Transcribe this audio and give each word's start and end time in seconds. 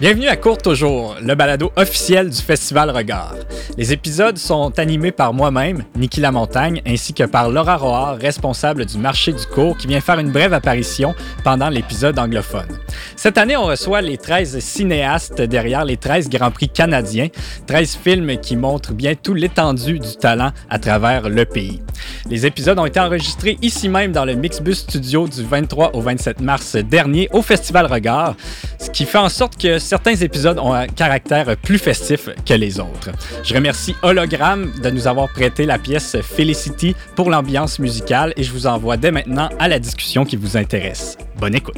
Bienvenue 0.00 0.28
à 0.28 0.36
Court 0.36 0.58
Toujours, 0.58 1.16
le 1.20 1.34
balado 1.34 1.72
officiel 1.74 2.30
du 2.30 2.40
Festival 2.40 2.88
Regard. 2.90 3.34
Les 3.76 3.92
épisodes 3.92 4.38
sont 4.38 4.78
animés 4.78 5.10
par 5.10 5.34
moi-même, 5.34 5.82
Niki 5.96 6.20
Lamontagne, 6.20 6.80
ainsi 6.86 7.12
que 7.12 7.24
par 7.24 7.50
Laura 7.50 7.76
Roard, 7.76 8.20
responsable 8.20 8.86
du 8.86 8.96
marché 8.96 9.32
du 9.32 9.44
cours, 9.44 9.76
qui 9.76 9.88
vient 9.88 10.00
faire 10.00 10.20
une 10.20 10.30
brève 10.30 10.52
apparition 10.52 11.16
pendant 11.42 11.68
l'épisode 11.68 12.16
anglophone. 12.16 12.78
Cette 13.16 13.38
année, 13.38 13.56
on 13.56 13.64
reçoit 13.64 14.00
les 14.00 14.18
13 14.18 14.60
cinéastes 14.60 15.42
derrière 15.42 15.84
les 15.84 15.96
13 15.96 16.28
Grands 16.28 16.52
Prix 16.52 16.68
canadiens, 16.68 17.26
13 17.66 17.98
films 18.00 18.36
qui 18.38 18.56
montrent 18.56 18.92
bien 18.92 19.16
tout 19.16 19.34
l'étendue 19.34 19.98
du 19.98 20.16
talent 20.16 20.52
à 20.70 20.78
travers 20.78 21.28
le 21.28 21.44
pays. 21.44 21.82
Les 22.30 22.46
épisodes 22.46 22.78
ont 22.78 22.86
été 22.86 23.00
enregistrés 23.00 23.58
ici 23.62 23.88
même 23.88 24.12
dans 24.12 24.24
le 24.24 24.34
Mixbus 24.34 24.74
Studio 24.74 25.26
du 25.26 25.42
23 25.42 25.96
au 25.96 26.00
27 26.00 26.40
mars 26.40 26.76
dernier 26.76 27.28
au 27.32 27.42
Festival 27.42 27.86
Regard, 27.86 28.36
ce 28.78 28.90
qui 28.90 29.04
fait 29.04 29.18
en 29.18 29.28
sorte 29.28 29.60
que 29.60 29.80
certains 29.88 30.16
épisodes 30.16 30.58
ont 30.58 30.74
un 30.74 30.86
caractère 30.86 31.56
plus 31.56 31.78
festif 31.78 32.28
que 32.44 32.52
les 32.52 32.78
autres. 32.78 33.08
Je 33.42 33.54
remercie 33.54 33.94
Hologram 34.02 34.70
de 34.82 34.90
nous 34.90 35.06
avoir 35.06 35.32
prêté 35.32 35.64
la 35.64 35.78
pièce 35.78 36.20
Felicity 36.20 36.94
pour 37.16 37.30
l'ambiance 37.30 37.78
musicale 37.78 38.34
et 38.36 38.42
je 38.42 38.52
vous 38.52 38.66
envoie 38.66 38.98
dès 38.98 39.10
maintenant 39.10 39.48
à 39.58 39.66
la 39.66 39.78
discussion 39.78 40.26
qui 40.26 40.36
vous 40.36 40.58
intéresse. 40.58 41.16
Bonne 41.38 41.54
écoute. 41.54 41.76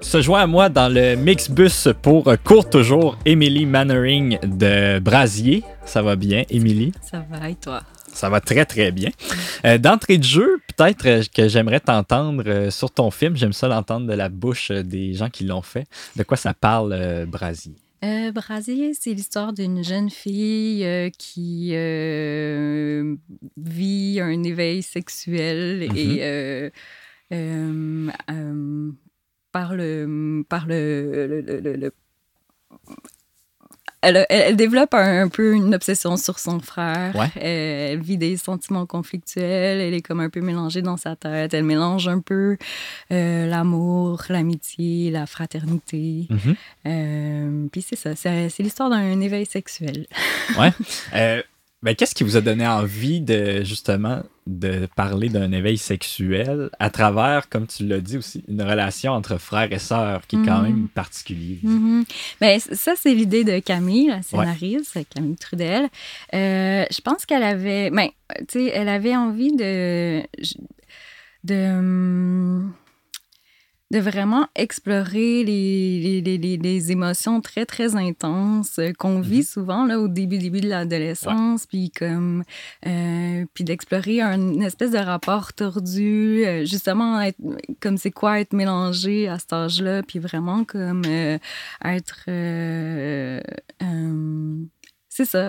Se 0.00 0.20
joint 0.20 0.40
à 0.40 0.46
moi 0.48 0.68
dans 0.68 0.92
le 0.92 1.14
Mixbus 1.14 1.92
pour 2.02 2.32
court 2.42 2.68
toujours 2.68 3.16
Émilie 3.24 3.66
Mannering 3.66 4.40
de 4.42 4.98
Brasier. 4.98 5.62
Ça 5.84 6.02
va 6.02 6.16
bien, 6.16 6.42
Émilie? 6.50 6.92
Ça 7.00 7.24
va 7.30 7.48
et 7.48 7.54
toi? 7.54 7.82
Ça 8.12 8.28
va 8.28 8.40
très, 8.40 8.64
très 8.66 8.92
bien. 8.92 9.10
Euh, 9.64 9.78
D'entrée 9.78 10.18
de 10.18 10.24
jeu, 10.24 10.58
peut-être 10.76 11.06
euh, 11.06 11.22
que 11.34 11.48
j'aimerais 11.48 11.80
t'entendre 11.80 12.42
euh, 12.46 12.70
sur 12.70 12.90
ton 12.90 13.10
film. 13.10 13.36
J'aime 13.36 13.52
ça 13.52 13.68
l'entendre 13.68 14.06
de 14.06 14.12
la 14.14 14.28
bouche 14.28 14.70
des 14.70 15.14
gens 15.14 15.30
qui 15.30 15.44
l'ont 15.44 15.62
fait. 15.62 15.86
De 16.16 16.22
quoi 16.22 16.36
ça 16.36 16.52
parle, 16.54 16.92
euh, 16.92 17.26
Brasier? 17.26 17.74
Euh, 18.04 18.32
Brasier, 18.32 18.92
c'est 18.94 19.12
l'histoire 19.12 19.52
d'une 19.52 19.84
jeune 19.84 20.08
fille 20.10 20.84
euh, 20.84 21.10
qui 21.18 21.70
euh, 21.74 23.14
vit 23.58 24.20
un 24.22 24.42
éveil 24.42 24.82
sexuel 24.82 25.88
Mhm. 25.90 25.96
et 25.96 26.70
par 29.52 29.74
le, 29.74 30.42
par 30.48 30.66
le, 30.66 31.42
le- 31.42 31.60
le- 31.60 31.76
le- 31.76 31.92
le- 34.02 34.08
elle, 34.18 34.26
elle- 34.30 34.42
elle 34.48 34.56
développe 34.56 34.94
un, 34.94 35.22
un 35.22 35.28
peu 35.28 35.54
une 35.54 35.74
obsession 35.74 36.16
sur 36.16 36.38
son 36.38 36.58
frère. 36.60 37.14
Ouais. 37.14 37.26
Euh, 37.42 37.92
elle 37.92 38.00
vit 38.00 38.16
des 38.18 38.36
sentiments 38.36 38.86
conflictuels. 38.86 39.80
Elle 39.80 39.94
est 39.94 40.00
comme 40.02 40.20
un 40.20 40.30
peu 40.30 40.40
mélangée 40.40 40.82
dans 40.82 40.96
sa 40.96 41.16
tête. 41.16 41.52
Elle 41.54 41.64
mélange 41.64 42.08
un 42.08 42.20
peu 42.20 42.56
euh, 43.12 43.46
l'amour, 43.46 44.22
l'amitié, 44.28 45.10
la 45.10 45.26
fraternité. 45.26 46.26
Mhm. 46.30 46.54
Euh, 46.86 47.66
Puis 47.70 47.82
c'est 47.82 47.96
ça, 47.96 48.16
c'est 48.16 48.48
c'est 48.48 48.62
l'histoire 48.62 48.90
d'un 48.90 49.20
éveil 49.20 49.46
sexuel. 49.46 50.06
Ouais. 50.58 50.72
Ben, 51.82 51.94
Qu'est-ce 51.94 52.14
qui 52.14 52.24
vous 52.24 52.36
a 52.36 52.42
donné 52.42 52.66
envie 52.66 53.22
de 53.22 53.62
justement 53.64 54.22
de 54.46 54.86
parler 54.96 55.30
d'un 55.30 55.50
éveil 55.52 55.78
sexuel 55.78 56.68
à 56.78 56.90
travers, 56.90 57.48
comme 57.48 57.66
tu 57.66 57.86
l'as 57.86 58.00
dit 58.00 58.18
aussi, 58.18 58.44
une 58.48 58.60
relation 58.62 59.12
entre 59.12 59.38
frères 59.38 59.72
et 59.72 59.78
sœurs 59.78 60.26
qui 60.26 60.36
est 60.36 60.44
quand 60.44 60.58
Mhm. 60.58 60.68
même 60.68 60.88
particulière? 60.88 61.58
Ben, 62.40 62.60
c- 62.60 62.74
ça, 62.74 62.92
c'est 62.96 63.14
l'idée 63.14 63.44
de 63.44 63.60
Camille, 63.60 64.08
la 64.08 64.20
scénariste, 64.22 64.98
Camille 65.14 65.36
Trudel. 65.36 65.84
Euh, 66.34 66.84
je 66.90 67.00
pense 67.00 67.24
qu'elle 67.24 67.42
avait, 67.44 67.90
ben, 67.90 68.08
tu 68.40 68.44
sais, 68.48 68.66
elle 68.74 68.88
avait 68.88 69.16
envie 69.16 69.56
de, 69.56 70.20
de, 71.44 71.54
hum, 71.78 72.72
de 73.92 73.98
vraiment 73.98 74.46
explorer 74.54 75.42
les, 75.42 76.20
les, 76.22 76.38
les, 76.38 76.56
les- 76.56 76.92
émotions 76.92 77.40
très, 77.40 77.66
très 77.66 77.96
intenses 77.96 78.78
qu'on 78.98 79.20
vit 79.20 79.38
Mhm. 79.38 79.42
souvent 79.42 79.84
là, 79.84 79.98
au 79.98 80.06
début, 80.06 80.38
début 80.38 80.60
de 80.60 80.68
l'adolescence, 80.68 81.66
puis 81.66 81.90
comme, 81.90 82.44
euh, 82.86 83.44
puis 83.52 83.64
d'explorer 83.64 84.20
un- 84.20 84.40
une 84.40 84.62
espèce 84.62 84.92
de 84.92 84.98
rapport 84.98 85.52
tordu, 85.52 86.44
euh, 86.46 86.64
justement, 86.64 87.20
être, 87.20 87.38
comme 87.80 87.96
c'est 87.98 88.12
quoi 88.12 88.40
être 88.40 88.52
mélangé 88.52 89.28
à 89.28 89.38
cet 89.40 89.52
âge-là, 89.52 90.02
puis 90.04 90.18
vraiment 90.20 90.62
comme 90.64 91.02
euh, 91.06 91.38
être... 91.84 92.24
euh, 92.28 93.40
c'est 95.08 95.24
ça, 95.24 95.48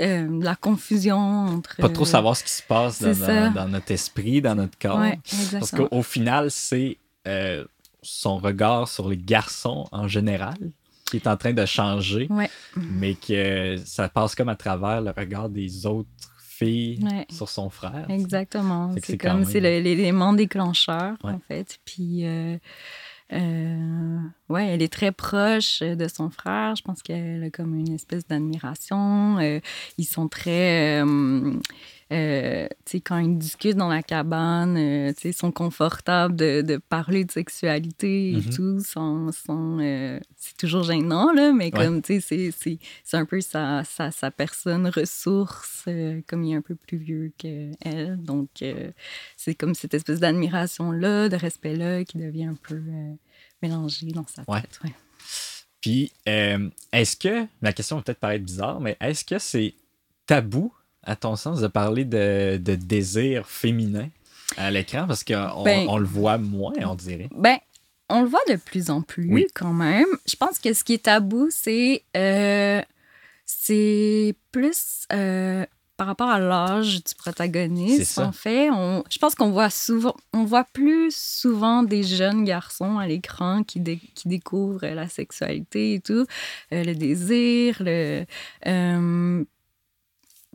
euh, 0.00 0.40
la 0.42 0.56
confusion 0.56 1.18
entre... 1.18 1.76
Pas 1.76 1.88
trop 1.90 2.06
savoir 2.06 2.36
ce 2.36 2.42
qui 2.44 2.50
se 2.50 2.62
passe 2.62 3.02
dans, 3.02 3.12
dans- 3.14 3.52
dans 3.52 3.68
notre 3.68 3.90
esprit, 3.92 4.40
dans 4.40 4.54
notre 4.54 4.78
corps. 4.78 4.98
Ouais, 4.98 5.18
Parce 5.52 5.70
qu'au 5.70 6.02
final, 6.02 6.50
c'est 6.50 6.96
euh, 7.26 7.64
son 8.02 8.38
regard 8.38 8.88
sur 8.88 9.08
les 9.08 9.16
garçons 9.16 9.86
en 9.92 10.06
général 10.08 10.56
qui 11.10 11.16
est 11.18 11.26
en 11.28 11.36
train 11.36 11.52
de 11.52 11.64
changer, 11.66 12.26
Ouais. 12.30 12.50
mais 12.76 13.14
que 13.14 13.76
ça 13.84 14.08
passe 14.08 14.34
comme 14.34 14.48
à 14.48 14.56
travers 14.56 15.00
le 15.00 15.10
regard 15.16 15.48
des 15.48 15.86
autres 15.86 16.08
filles 16.38 16.98
Ouais. 17.04 17.26
sur 17.30 17.48
son 17.48 17.70
frère. 17.70 18.06
Exactement. 18.08 18.92
C'est 19.04 19.16
comme 19.18 19.44
c'est 19.44 19.60
l'élément 19.60 20.32
déclencheur, 20.32 21.14
Ouais. 21.22 21.32
en 21.32 21.40
fait. 21.46 21.78
Puis, 21.84 22.24
euh, 22.26 22.56
euh, 23.32 24.18
ouais, 24.48 24.66
elle 24.68 24.82
est 24.82 24.92
très 24.92 25.12
proche 25.12 25.80
de 25.80 26.08
son 26.08 26.30
frère. 26.30 26.74
Je 26.76 26.82
pense 26.82 27.02
qu'elle 27.02 27.44
a 27.44 27.50
comme 27.50 27.74
une 27.78 27.92
espèce 27.92 28.26
d'admiration. 28.26 29.38
Euh, 29.38 29.60
ils 29.98 30.04
sont 30.06 30.26
très. 30.28 31.02
Euh, 32.12 32.68
quand 33.04 33.18
ils 33.18 33.36
discutent 33.36 33.76
dans 33.76 33.88
la 33.88 34.02
cabane, 34.02 34.76
euh, 34.76 35.12
ils 35.24 35.34
sont 35.34 35.50
confortables 35.50 36.36
de, 36.36 36.62
de 36.62 36.76
parler 36.76 37.24
de 37.24 37.32
sexualité 37.32 38.32
et 38.32 38.36
Mhm. 38.36 38.50
tout. 38.54 38.80
Sans, 38.80 39.32
sans, 39.32 39.80
euh, 39.80 40.20
c'est 40.36 40.56
toujours 40.56 40.84
gênant, 40.84 41.32
là, 41.32 41.52
mais 41.52 41.64
Ouais. 41.66 41.70
comme, 41.70 42.02
tu 42.02 42.20
sais, 42.20 42.50
c'est- 42.52 42.78
un 43.16 43.24
peu 43.24 43.40
sa, 43.40 43.82
sa, 43.84 44.10
sa 44.12 44.30
personne 44.30 44.86
ressource, 44.88 45.84
euh, 45.88 46.20
comme 46.28 46.44
il 46.44 46.52
est 46.52 46.56
un 46.56 46.60
peu 46.62 46.74
plus 46.76 46.98
vieux 46.98 47.32
qu'elle. 47.38 48.16
Donc, 48.22 48.48
euh, 48.62 48.90
c'est 49.36 49.54
comme 49.54 49.74
cette 49.74 49.94
espèce 49.94 50.20
d'admiration-là, 50.20 51.28
de 51.28 51.36
respect-là, 51.36 52.04
qui 52.04 52.18
devient 52.18 52.44
un 52.44 52.54
peu 52.62 52.80
mélangée 53.62 54.08
dans 54.12 54.26
sa 54.26 54.42
Ouais. 54.46 54.60
tête. 54.60 54.78
ouais. 54.84 54.92
Puis, 55.80 56.12
est-ce 56.26 57.16
que, 57.16 57.46
la 57.62 57.72
question 57.72 57.96
va 57.96 58.02
peut-être 58.02 58.18
paraître 58.20 58.44
bizarre, 58.44 58.80
mais 58.80 58.96
est-ce 59.00 59.24
que 59.24 59.38
c'est 59.38 59.74
tabou, 60.26 60.72
à 61.06 61.16
ton 61.16 61.36
sens, 61.36 61.60
de 61.60 61.68
parler 61.68 62.04
de, 62.04 62.58
de 62.58 62.74
désir 62.74 63.46
féminin 63.46 64.08
à 64.58 64.70
l'écran? 64.70 65.06
Parce 65.06 65.24
qu'on 65.24 65.62
Ben- 65.64 65.86
on 65.88 65.96
le 65.98 66.06
voit 66.06 66.36
moins, 66.38 66.72
on 66.84 66.94
dirait. 66.94 67.28
Ben, 67.34 67.56
on 68.08 68.22
le 68.22 68.28
voit 68.28 68.40
de 68.48 68.56
plus 68.56 68.90
en 68.90 69.00
plus 69.02 69.32
Oui. 69.32 69.46
quand 69.54 69.72
même. 69.72 70.06
Je 70.28 70.36
pense 70.36 70.58
que 70.58 70.72
ce 70.74 70.84
qui 70.84 70.94
est 70.94 71.04
tabou, 71.04 71.48
c'est 71.50 72.02
euh, 72.16 72.80
c'est 73.44 74.34
plus 74.52 75.06
euh, 75.12 75.64
par 75.96 76.08
rapport 76.08 76.28
à 76.28 76.38
l'âge 76.38 77.02
du 77.02 77.14
protagoniste. 77.16 78.18
En 78.18 78.32
fait, 78.32 78.70
on, 78.70 79.02
je 79.10 79.18
pense 79.18 79.34
qu'on 79.34 79.50
voit 79.50 79.70
souvent, 79.70 80.14
on 80.34 80.44
voit 80.44 80.64
plus 80.72 81.10
souvent 81.16 81.82
des 81.82 82.02
jeunes 82.02 82.44
garçons 82.44 82.98
à 82.98 83.06
l'écran 83.06 83.62
qui, 83.62 83.80
dé- 83.80 84.00
qui 84.14 84.28
découvrent 84.28 84.86
la 84.86 85.08
sexualité 85.08 85.94
et 85.94 86.00
tout, 86.00 86.26
euh, 86.72 86.84
le 86.84 86.94
désir, 86.94 87.76
le 87.80 88.24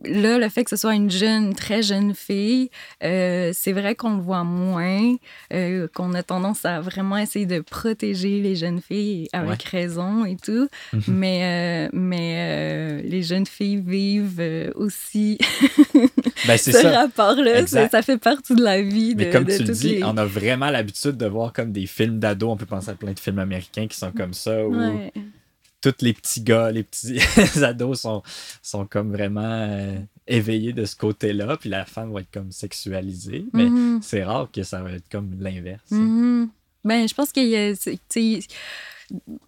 Là, 0.04 0.38
le 0.38 0.48
fait 0.48 0.64
que 0.64 0.70
ce 0.70 0.76
soit 0.76 0.94
une 0.94 1.10
jeune, 1.10 1.46
une 1.46 1.54
très 1.54 1.82
jeune 1.82 2.14
fille, 2.14 2.70
euh, 3.04 3.50
c'est 3.54 3.72
vrai 3.72 3.94
qu'on 3.94 4.16
le 4.16 4.22
voit 4.22 4.44
moins, 4.44 5.16
euh, 5.52 5.88
qu'on 5.94 6.14
a 6.14 6.22
tendance 6.22 6.64
à 6.64 6.80
vraiment 6.80 7.16
essayer 7.16 7.46
de 7.46 7.60
protéger 7.60 8.40
les 8.40 8.56
jeunes 8.56 8.80
filles 8.80 9.28
avec 9.32 9.62
raison 9.64 10.24
et 10.24 10.36
tout. 10.36 10.68
Mhm. 10.92 11.02
Mais, 11.08 11.40
euh, 11.42 11.88
mais 11.92 13.02
les 13.02 13.22
jeunes 13.22 13.46
filles 13.46 13.82
vivent 13.84 14.72
aussi 14.74 15.38
Ben, 16.46 16.56
ce 16.58 16.86
rapport-là. 16.86 17.66
Ça, 17.66 18.02
fait 18.02 18.18
partie 18.18 18.54
de 18.54 18.62
la 18.62 18.82
vie 18.82 19.14
de, 19.14 19.24
Mais 19.24 19.30
comme 19.30 19.44
de 19.44 19.56
tu 19.56 19.64
le 19.64 19.72
dis, 19.72 19.88
les... 19.96 20.04
on 20.04 20.16
a 20.16 20.24
vraiment 20.24 20.70
l'habitude 20.70 21.16
de 21.16 21.26
voir 21.26 21.52
comme 21.52 21.72
des 21.72 21.86
films 21.86 22.18
d'ados. 22.18 22.50
On 22.50 22.56
peut 22.56 22.66
penser 22.66 22.90
à 22.90 22.94
plein 22.94 23.12
de 23.12 23.20
films 23.20 23.38
américains 23.38 23.86
qui 23.86 23.96
sont 23.96 24.12
comme 24.12 24.34
ça, 24.34 24.66
où 24.66 24.72
Ouais. 24.74 25.12
Tous 25.82 26.02
les 26.04 26.12
petits 26.12 26.40
gars, 26.42 26.70
les 26.70 26.82
petits 26.84 27.18
ados 27.64 28.00
sont, 28.00 28.22
sont 28.62 28.86
comme 28.86 29.12
vraiment 29.12 29.40
euh, 29.42 29.98
éveillés 30.26 30.72
de 30.72 30.84
ce 30.84 30.96
côté-là. 30.96 31.56
Puis 31.58 31.68
la 31.68 31.84
femme 31.84 32.12
va 32.12 32.20
être 32.20 32.30
comme 32.32 32.52
sexualisée. 32.52 33.44
Mais 33.52 33.64
Mhm. 33.68 34.00
c'est 34.02 34.22
rare 34.24 34.48
que 34.52 34.62
ça 34.62 34.80
va 34.82 34.92
être 34.92 35.08
comme 35.10 35.36
l'inverse. 35.40 35.90
Mhm. 35.90 36.48
Ben, 36.84 37.06
je 37.08 37.14
pense 37.14 37.30
qu'il 37.32 37.48
y 37.48 37.56
a, 37.56 37.74
c'est- 37.76 37.98
tu 38.08 38.40
sais, 38.40 38.46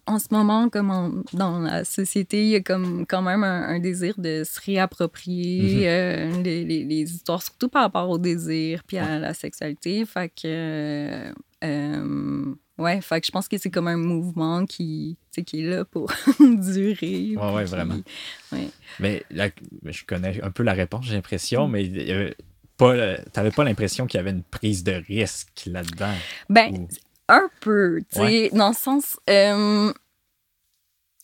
en 0.05 0.19
ce 0.19 0.27
moment, 0.31 0.69
comme 0.69 1.23
dans 1.33 1.59
la 1.59 1.83
société, 1.85 2.43
il 2.43 2.49
y 2.49 2.55
a 2.55 2.61
comme 2.61 3.05
quand 3.07 3.21
même 3.23 3.43
un, 3.43 3.63
un 3.63 3.79
désir 3.79 4.13
de 4.17 4.43
se 4.45 4.59
réapproprier 4.61 5.79
Mhm. 5.79 5.83
euh, 6.37 6.43
les, 6.43 6.63
les- 6.63 6.83
les 6.85 7.13
histoires, 7.15 7.41
surtout 7.41 7.67
par 7.69 7.81
rapport 7.83 8.09
au 8.09 8.17
désir 8.19 8.83
puis 8.85 8.97
à 8.97 9.17
la 9.19 9.33
sexualité. 9.33 10.05
Fait 10.05 10.29
que, 10.29 11.31
euh, 11.63 12.53
ouais, 12.77 13.01
fait 13.01 13.21
que 13.21 13.27
je 13.27 13.31
pense 13.31 13.47
que 13.47 13.57
c'est 13.57 13.69
comme 13.71 13.87
un 13.87 13.97
mouvement 13.97 14.65
qui, 14.65 15.17
qui 15.45 15.61
est 15.63 15.69
là 15.69 15.85
pour 15.85 16.11
durer. 16.39 17.35
Ouais, 17.37 17.53
ouais, 17.53 17.63
qui- 17.65 17.71
vraiment. 17.71 17.97
ouais. 18.51 18.69
Mais 18.99 19.23
la- 19.31 19.49
je 19.85 20.03
connais 20.05 20.41
un 20.41 20.51
peu 20.51 20.63
la 20.63 20.73
réponse, 20.73 21.05
j'ai 21.05 21.15
l'impression, 21.15 21.67
mais 21.67 21.85
avait 22.11 22.35
pas, 22.77 23.17
t'avais 23.33 23.51
pas 23.51 23.63
l'impression 23.63 24.05
qu'il 24.07 24.17
y 24.17 24.21
avait 24.21 24.31
une 24.31 24.43
prise 24.43 24.83
de 24.83 24.93
risque 25.07 25.63
là-dedans? 25.67 26.13
Ben, 26.49 26.73
Ou- 26.75 26.87
Un 27.27 27.49
peu, 27.61 28.01
tu 28.11 28.19
sais, 28.19 28.49
dans 28.53 28.67
le 28.69 28.75
sens. 28.75 29.17
euh, 29.29 29.91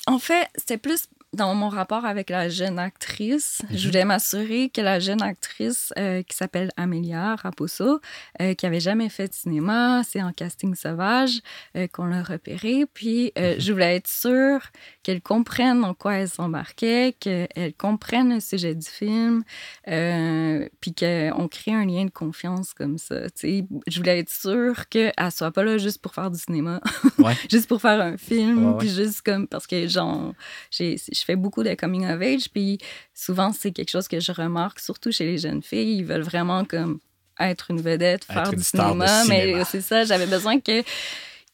en 0.08 0.18
fait, 0.20 0.48
c'était 0.56 0.78
plus 0.80 1.08
dans 1.34 1.56
mon 1.56 1.70
rapport 1.70 2.04
avec 2.06 2.30
la 2.30 2.50
jeune 2.50 2.78
actrice. 2.78 3.62
Je 3.72 3.88
voulais 3.88 4.04
m'assurer 4.04 4.70
que 4.70 4.82
la 4.82 5.00
jeune 5.00 5.22
actrice 5.22 5.94
euh, 5.98 6.24
qui 6.24 6.36
s'appelle 6.36 6.72
Amelia 6.76 7.36
Raposo, 7.36 8.02
euh, 8.42 8.54
qui 8.54 8.66
avait 8.66 8.82
jamais 8.82 9.08
fait 9.08 9.30
de 9.30 9.34
cinéma, 9.34 10.02
c'est 10.04 10.22
en 10.22 10.34
casting 10.34 10.76
sauvage 10.76 11.40
euh, 11.78 11.88
qu'on 11.88 12.06
l'a 12.06 12.22
repérée. 12.22 12.86
Puis 12.94 13.32
euh, 13.38 13.56
je 13.60 13.72
voulais 13.72 13.96
être 13.96 14.10
sûre 14.10 14.60
qu'elle 15.04 15.22
comprenne 15.22 15.86
en 15.86 15.94
quoi 15.94 16.16
elle 16.16 16.28
s'embarquait, 16.30 17.16
qu'elle 17.20 17.74
comprenne 17.78 18.34
le 18.34 18.40
sujet 18.42 18.76
du 18.76 18.88
film, 18.88 19.44
euh, 19.88 20.68
puis 20.82 20.94
qu'on 20.94 21.48
crée 21.48 21.74
un 21.74 21.86
lien 21.86 22.06
de 22.06 22.12
confiance 22.12 22.74
comme 22.74 22.98
ça. 22.98 23.30
tu 23.30 23.32
sais. 23.36 23.66
Je 23.88 23.98
voulais 24.00 24.20
être 24.20 24.30
sûre 24.30 24.90
qu'elle 24.90 25.14
soit 25.34 25.52
pas 25.52 25.64
là 25.64 25.78
juste 25.78 26.02
pour 26.02 26.14
faire 26.14 26.30
du 26.30 26.40
cinéma, 26.40 26.82
Ouais. 27.20 27.36
juste 27.50 27.68
pour 27.68 27.80
faire 27.82 28.02
un 28.02 28.18
film, 28.18 28.66
Ouais, 28.66 28.72
ouais. 28.74 28.78
puis 28.80 28.90
juste 28.90 29.22
comme 29.22 29.48
parce 29.48 29.66
que 29.66 29.88
genre 29.88 30.34
j'ai 30.72 30.98
je 31.22 31.26
fais 31.26 31.36
beaucoup 31.36 31.64
de 31.64 31.74
coming 31.76 32.06
of 32.06 32.22
age, 32.22 32.50
puis 32.52 32.78
souvent 33.14 33.54
c'est 33.54 33.72
quelque 33.72 33.90
chose 33.92 34.08
que 34.08 34.20
je 34.20 34.32
remarque 34.32 34.80
surtout 34.80 35.12
chez 35.12 35.26
les 35.26 35.38
jeunes 35.38 35.64
filles, 35.64 35.98
ils 36.00 36.06
veulent 36.06 36.22
vraiment 36.24 36.66
comme 36.66 37.00
être 37.40 37.72
une 37.72 37.82
vedette, 37.82 38.24
Être 38.30 38.34
faire 38.34 38.52
une 38.52 38.60
du 38.60 38.64
cinéma, 38.64 39.08
cinéma. 39.24 39.56
mais 39.58 39.64
c'est 39.66 39.82
ça, 39.82 40.04
j'avais 40.04 40.28
besoin 40.28 40.60
que 40.60 40.84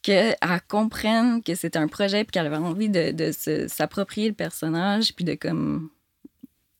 qu'elle 0.02 0.36
comprenne 0.68 1.44
que 1.44 1.54
c'était 1.56 1.80
un 1.80 1.88
projet 1.88 2.24
puis 2.24 2.32
qu'elle 2.32 2.46
avait 2.46 2.56
envie 2.56 2.90
de, 2.90 3.12
de 3.12 3.68
s'approprier 3.68 4.30
le 4.30 4.34
personnage 4.34 5.14
puis 5.14 5.26
de 5.26 5.34
comme 5.34 5.90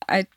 être, 0.10 0.30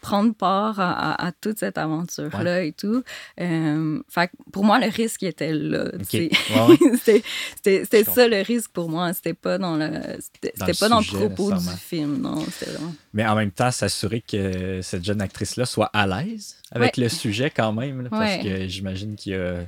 prendre 0.00 0.34
part 0.34 0.78
à, 0.80 1.12
à- 1.12 1.26
à 1.28 1.32
toute 1.32 1.58
cette 1.58 1.78
aventure-là 1.78 2.62
et 2.62 2.72
tout. 2.72 3.02
Euh, 3.40 4.00
fait 4.08 4.30
pour 4.52 4.64
moi, 4.64 4.78
le 4.78 4.86
risque 4.88 5.22
était 5.22 5.52
là. 5.52 5.90
tu 5.92 5.96
Ok. 5.96 6.06
sais. 6.10 6.30
Ouais, 6.54 6.76
ouais. 7.14 7.22
c'était 7.62 8.04
ça 8.04 8.28
le 8.28 8.42
risque 8.42 8.70
pour 8.72 8.88
moi. 8.88 9.12
C'était 9.12 9.34
pas 9.34 9.58
dans 9.58 9.76
le 9.76 9.90
c'était 10.20 10.52
pas 10.78 10.88
dans 10.88 11.00
le 11.00 11.04
propos 11.06 11.52
du 11.52 11.68
film, 11.78 12.18
non. 12.20 12.34
Vraiment- 12.36 12.94
Mais 13.12 13.26
en 13.26 13.34
même 13.34 13.50
temps, 13.50 13.70
s'assurer 13.70 14.20
que 14.20 14.80
cette 14.82 15.04
jeune 15.04 15.20
actrice-là 15.20 15.66
soit 15.66 15.90
à 15.92 16.06
l'aise 16.06 16.56
avec 16.70 16.96
le 16.96 17.08
sujet 17.08 17.50
quand 17.50 17.72
même, 17.72 18.02
là, 18.02 18.10
parce 18.10 18.42
que 18.42 18.66
j'imagine 18.68 19.16
qu'il 19.16 19.34
a 19.34 19.60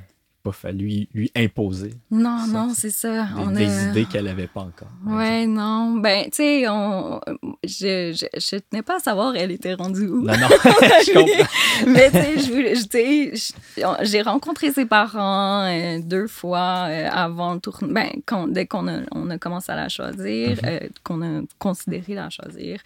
pas 0.43 0.51
fallu 0.53 1.07
lui 1.13 1.31
imposer 1.35 1.93
Non, 2.11 2.39
Ça, 2.45 2.51
non, 2.51 2.73
c'est 2.73 2.89
ça. 2.91 3.23
des, 3.25 3.29
On 3.41 3.51
des 3.51 3.65
a- 3.69 3.89
idées 3.89 4.05
qu'elle 4.05 4.27
avait 4.27 4.47
pas 4.47 4.61
encore. 4.61 4.87
Ouais, 5.05 5.45
non. 5.45 5.97
Ben, 5.97 6.25
tu 6.25 6.37
sais, 6.37 6.67
on... 6.69 7.19
je, 7.63 8.13
je, 8.13 8.25
je 8.39 8.55
tenais 8.57 8.81
pas 8.81 8.95
à 8.97 8.99
savoir 8.99 9.35
elle 9.35 9.51
était 9.51 9.73
rendue 9.73 10.07
où. 10.07 10.27
exemple. 10.29 10.39
Non, 10.65 10.71
non, 10.71 10.75
je 11.05 11.13
comprends. 11.13 11.91
Mais 11.91 12.09
tu 12.11 12.17
sais, 12.17 12.39
je 12.39 12.51
voulais- 12.53 12.75
je- 12.75 12.83
tu 12.83 12.89
sais, 13.35 13.53
je- 13.77 14.05
j'ai 14.05 14.21
rencontré 14.21 14.71
ses 14.71 14.85
parents 14.85 15.63
euh, 15.65 15.99
deux 16.01 16.27
fois 16.27 16.87
euh, 16.89 17.09
avant 17.11 17.53
le 17.55 17.59
tournage. 17.59 17.91
Ben, 17.93 18.09
quand- 18.25 18.47
dès 18.47 18.65
qu'on 18.65 18.87
a, 18.87 18.99
on 19.11 19.29
a 19.29 19.37
commencé 19.37 19.71
à 19.71 19.75
la 19.75 19.89
choisir, 19.89 20.51
Mhm. 20.51 20.59
euh, 20.65 20.79
qu'on 21.03 21.21
a 21.21 21.41
considéré 21.59 22.13
la 22.15 22.29
choisir. 22.29 22.79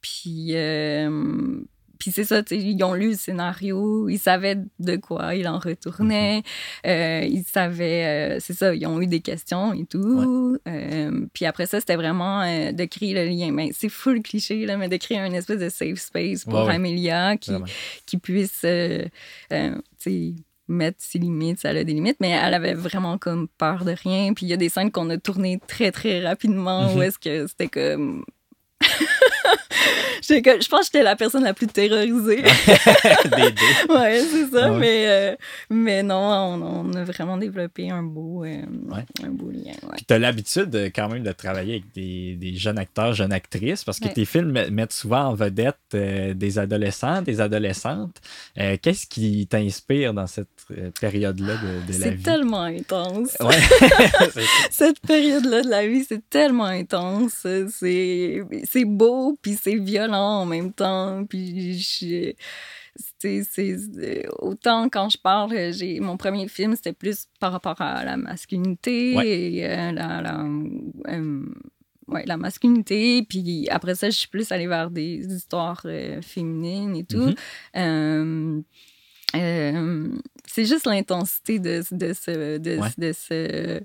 Puis, 0.00 0.52
puis 1.98 2.10
c'est 2.12 2.24
ça, 2.24 2.42
ils 2.50 2.82
ont 2.84 2.94
lu 2.94 3.10
le 3.10 3.16
scénario, 3.16 4.08
ils 4.08 4.18
savaient 4.18 4.58
de 4.78 4.96
quoi 4.96 5.34
il 5.34 5.46
en 5.48 5.58
retournait, 5.58 6.42
Mhm. 6.84 6.90
euh, 6.90 7.20
ils 7.24 7.44
savaient, 7.44 8.36
euh, 8.36 8.38
c'est 8.40 8.52
ça, 8.54 8.74
ils 8.74 8.86
ont 8.86 9.00
eu 9.00 9.06
des 9.06 9.20
questions 9.20 9.72
et 9.72 9.84
tout. 9.84 10.58
Euh, 10.68 11.26
puis 11.32 11.44
après 11.46 11.66
ça, 11.66 11.80
c'était 11.80 11.96
vraiment 11.96 12.42
de 12.72 12.84
créer 12.84 13.14
le 13.14 13.24
lien. 13.24 13.50
Mais 13.52 13.70
c'est 13.72 13.88
full 13.88 14.22
cliché, 14.22 14.66
là, 14.66 14.76
mais 14.76 14.88
de 14.88 14.96
créer 14.96 15.18
un 15.18 15.32
espèce 15.32 15.60
de 15.60 15.68
safe 15.68 15.98
space 15.98 16.44
pour 16.44 16.54
Ouais, 16.54 16.66
ouais. 16.66 16.74
Amelia 16.74 17.36
qui, 17.36 17.52
qui 18.06 18.18
puisse, 18.18 18.60
tu 18.60 19.10
sais, 19.98 20.34
mettre 20.68 20.96
ses 21.00 21.18
limites, 21.20 21.60
ça 21.60 21.68
a 21.68 21.74
des 21.74 21.84
limites, 21.92 22.16
mais 22.20 22.30
elle 22.30 22.52
avait 22.54 22.74
vraiment 22.74 23.18
comme 23.18 23.46
peur 23.56 23.84
de 23.84 23.92
rien. 23.92 24.34
Puis 24.34 24.46
il 24.46 24.48
y 24.48 24.52
a 24.52 24.56
des 24.56 24.68
scènes 24.68 24.90
qu'on 24.90 25.08
a 25.10 25.16
tournées 25.16 25.60
très, 25.66 25.92
très 25.92 26.26
rapidement 26.26 26.92
où 26.92 26.96
Mhm. 26.96 27.02
est-ce 27.02 27.18
que 27.20 27.46
c'était 27.46 27.68
comme... 27.68 28.24
Je 30.28 30.68
pense 30.68 30.80
que 30.80 30.84
j'étais 30.86 31.02
la 31.02 31.14
personne 31.16 31.44
la 31.44 31.54
plus 31.54 31.66
terrorisée. 31.68 32.42
des 33.36 33.50
deux. 33.52 33.94
ouais, 33.94 34.20
c'est 34.20 34.50
ça. 34.50 34.72
Ouais. 34.72 34.78
Mais, 34.78 35.04
euh, 35.06 35.36
mais 35.70 36.02
non, 36.02 36.16
on, 36.16 36.62
on 36.90 36.94
a 36.94 37.04
vraiment 37.04 37.36
développé 37.36 37.90
un 37.90 38.02
beau, 38.02 38.44
euh, 38.44 38.62
Ouais. 38.88 39.04
un 39.24 39.30
beau 39.30 39.50
lien. 39.50 39.72
Puis 39.96 40.04
t'as 40.06 40.18
l'habitude 40.18 40.74
euh, 40.74 40.90
quand 40.94 41.08
même 41.08 41.22
de 41.22 41.32
travailler 41.32 41.74
avec 41.74 41.92
des, 41.94 42.34
des 42.36 42.56
jeunes 42.56 42.78
acteurs, 42.78 43.12
jeunes 43.14 43.32
actrices, 43.32 43.84
parce 43.84 44.00
que 44.00 44.08
tes 44.08 44.24
films 44.24 44.50
met- 44.52 44.70
mettent 44.70 44.92
souvent 44.92 45.26
en 45.26 45.34
vedette 45.34 45.76
euh, 45.94 46.34
des 46.34 46.58
adolescents, 46.58 47.22
des 47.22 47.40
adolescentes. 47.40 48.16
Qu'est-ce 48.82 49.06
qui 49.06 49.46
t'inspire 49.46 50.12
dans 50.14 50.26
cette 50.26 50.48
période-là 51.00 51.54
de, 51.54 51.92
de 51.92 51.98
la 51.98 52.06
C'est 52.06 52.14
vie? 52.14 52.22
tellement 52.22 52.62
intense. 52.62 53.36
C'est. 54.32 54.42
Cette 54.70 55.00
période-là 55.00 55.62
de 55.62 55.68
la 55.70 55.86
vie, 55.86 56.04
c'est 56.08 56.28
tellement 56.28 56.64
intense. 56.64 57.46
C'est 57.70 58.42
c'est 58.64 58.84
beau, 58.84 59.38
puis 59.40 59.56
c'est 59.66 59.76
violent 59.76 60.42
en 60.42 60.46
même 60.46 60.72
temps. 60.72 61.24
Puis 61.28 61.78
je- 61.78 62.32
c'est 63.18 63.42
c'est- 63.42 64.26
autant 64.38 64.88
quand 64.88 65.08
je 65.10 65.18
parle, 65.18 65.72
j'ai 65.72 66.00
mon 66.00 66.16
premier 66.16 66.48
film, 66.48 66.74
c'était 66.76 66.92
plus 66.92 67.26
par 67.40 67.52
rapport 67.52 67.80
à 67.80 68.04
la 68.04 68.16
masculinité 68.16 69.14
Ouais. 69.16 69.28
et 69.28 69.66
euh, 69.66 69.92
la, 69.92 70.22
la, 70.22 70.44
euh, 71.08 71.42
ouais, 72.08 72.24
la 72.26 72.36
masculinité. 72.36 73.22
Puis 73.28 73.68
après 73.70 73.94
ça, 73.96 74.08
je 74.08 74.16
suis 74.16 74.28
plus 74.28 74.50
allée 74.52 74.66
vers 74.68 74.90
des 74.90 75.26
histoires 75.26 75.82
euh, 75.84 76.22
féminines 76.22 76.96
et 76.96 77.04
tout. 77.04 77.18
Mhm. 77.18 77.34
Euh, 77.76 78.60
euh, 79.34 80.08
c'est 80.46 80.64
juste 80.64 80.86
l'intensité 80.86 81.58
de, 81.58 81.82
de, 81.90 82.12
ce, 82.14 82.58
de, 82.58 82.78
Ouais. 82.78 82.88
de, 82.96 83.12
ce, 83.12 83.80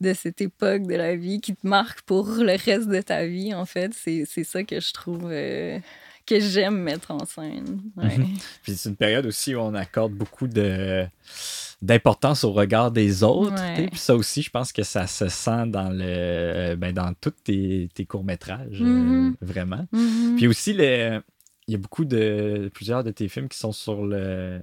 de 0.00 0.12
cette 0.14 0.40
époque 0.40 0.86
de 0.86 0.94
la 0.94 1.16
vie 1.16 1.40
qui 1.40 1.54
te 1.56 1.66
marque 1.66 2.02
pour 2.02 2.26
le 2.28 2.56
reste 2.64 2.88
de 2.88 3.00
ta 3.00 3.26
vie, 3.26 3.54
en 3.54 3.64
fait. 3.64 3.92
C'est 3.94 4.44
ça 4.44 4.62
que 4.64 4.80
je 4.80 4.92
trouve 4.92 5.28
euh, 5.30 5.78
que 6.26 6.38
j'aime 6.40 6.78
mettre 6.80 7.10
en 7.10 7.24
scène. 7.24 7.80
Ouais. 7.96 8.16
Mhm. 8.18 8.26
Puis 8.62 8.74
c'est 8.76 8.88
une 8.90 8.96
période 8.96 9.26
aussi 9.26 9.54
où 9.54 9.58
on 9.60 9.74
accorde 9.74 10.12
beaucoup 10.12 10.46
de 10.48 11.04
d'importance 11.80 12.42
au 12.42 12.50
regard 12.52 12.90
des 12.90 13.22
autres. 13.22 13.52
Ouais. 13.54 13.86
Puis 13.86 14.00
ça 14.00 14.16
aussi, 14.16 14.42
je 14.42 14.50
pense 14.50 14.72
que 14.72 14.82
ça 14.82 15.06
se 15.06 15.28
sent 15.28 15.66
dans 15.68 15.90
le 15.90 16.02
euh, 16.04 16.76
ben, 16.76 16.92
dans 16.92 17.12
tous 17.20 17.30
tes, 17.44 17.88
tes 17.94 18.04
courts-métrages, 18.04 18.80
euh, 18.82 18.84
Mhm. 18.84 19.36
vraiment. 19.40 19.86
Mhm. 19.92 20.34
Puis 20.36 20.48
aussi, 20.48 20.72
le, 20.72 21.22
il 21.68 21.72
y 21.72 21.74
a 21.74 21.78
beaucoup 21.78 22.04
de 22.04 22.68
plusieurs 22.74 23.04
de 23.04 23.10
tes 23.12 23.28
films 23.28 23.48
qui 23.48 23.58
sont 23.58 23.70
sur 23.72 24.04
le 24.04 24.60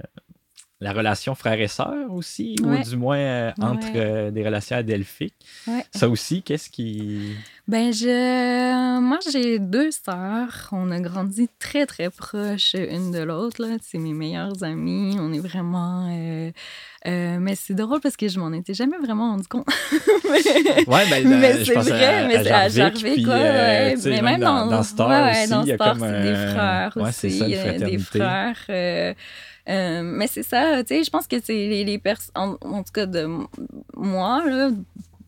la 0.81 0.91
relation 0.91 1.35
frère 1.35 1.59
et 1.61 1.67
sœur 1.69 2.11
aussi, 2.11 2.55
Ouais. 2.61 2.79
ou 2.79 2.83
du 2.89 2.97
moins 2.97 3.17
euh, 3.17 3.51
entre 3.61 3.87
Ouais. 3.93 3.93
euh, 3.95 4.31
des 4.31 4.43
relations 4.45 4.75
adelphiques. 4.75 5.33
Ouais. 5.67 5.85
Ça 5.93 6.09
aussi, 6.09 6.41
qu'est-ce 6.43 6.69
qui. 6.69 7.33
Ben, 7.67 7.91
je... 7.93 8.99
moi, 8.99 9.17
j'ai 9.31 9.57
deux 9.59 9.89
sœurs. 9.91 10.67
On 10.73 10.91
a 10.91 10.99
grandi 10.99 11.47
très, 11.59 11.85
très 11.85 12.09
proches 12.09 12.75
une 12.75 13.11
de 13.11 13.19
l'autre. 13.23 13.65
C'est 13.81 13.97
mes 13.97 14.13
meilleures 14.13 14.63
amies. 14.63 15.15
On 15.19 15.31
est 15.33 15.39
vraiment. 15.39 16.09
euh, 16.11 16.51
mais 17.39 17.55
c'est 17.55 17.73
drôle 17.73 18.01
parce 18.01 18.17
que 18.17 18.27
je 18.27 18.37
m'en 18.39 18.51
étais 18.51 18.73
jamais 18.73 18.97
vraiment 18.97 19.31
rendu 19.31 19.47
compte. 19.47 19.65
Mais- 20.29 20.85
Ouais, 20.87 21.03
ben, 21.09 21.27
mais 21.27 21.63
c'est 21.63 21.73
vrai, 21.73 22.05
à, 22.05 22.27
mais 22.27 22.43
c'est 22.43 22.51
à 22.51 22.67
Jarvik, 22.67 23.03
sais, 23.25 23.95
Mais 24.09 24.21
même 24.21 24.23
même 24.25 24.39
dans, 24.41 24.65
dans, 24.67 24.83
Star 24.83 25.31
aussi, 25.31 25.49
dans 25.49 25.61
il 25.63 25.69
y 25.69 25.71
a 25.71 25.75
Star, 25.75 25.97
comme 25.97 25.99
c'est 26.07 26.21
des 26.23 26.35
frères 26.35 26.91
ouais, 26.97 27.03
aussi. 27.03 27.13
c'est 27.13 27.29
ça, 27.29 27.47
une 27.47 27.77
des 27.83 27.97
frères. 27.99 29.15
Euh, 29.69 30.01
mais 30.03 30.27
c'est 30.27 30.43
ça, 30.43 30.83
tu 30.83 30.95
sais, 30.95 31.03
je 31.03 31.09
pense 31.09 31.27
que 31.27 31.37
c'est 31.41 31.53
les, 31.53 31.83
les 31.83 31.97
personnes, 31.97 32.31
en, 32.35 32.83
tout 32.83 32.91
cas 32.93 33.05
de 33.05 33.27
moi, 33.95 34.45
là, 34.45 34.69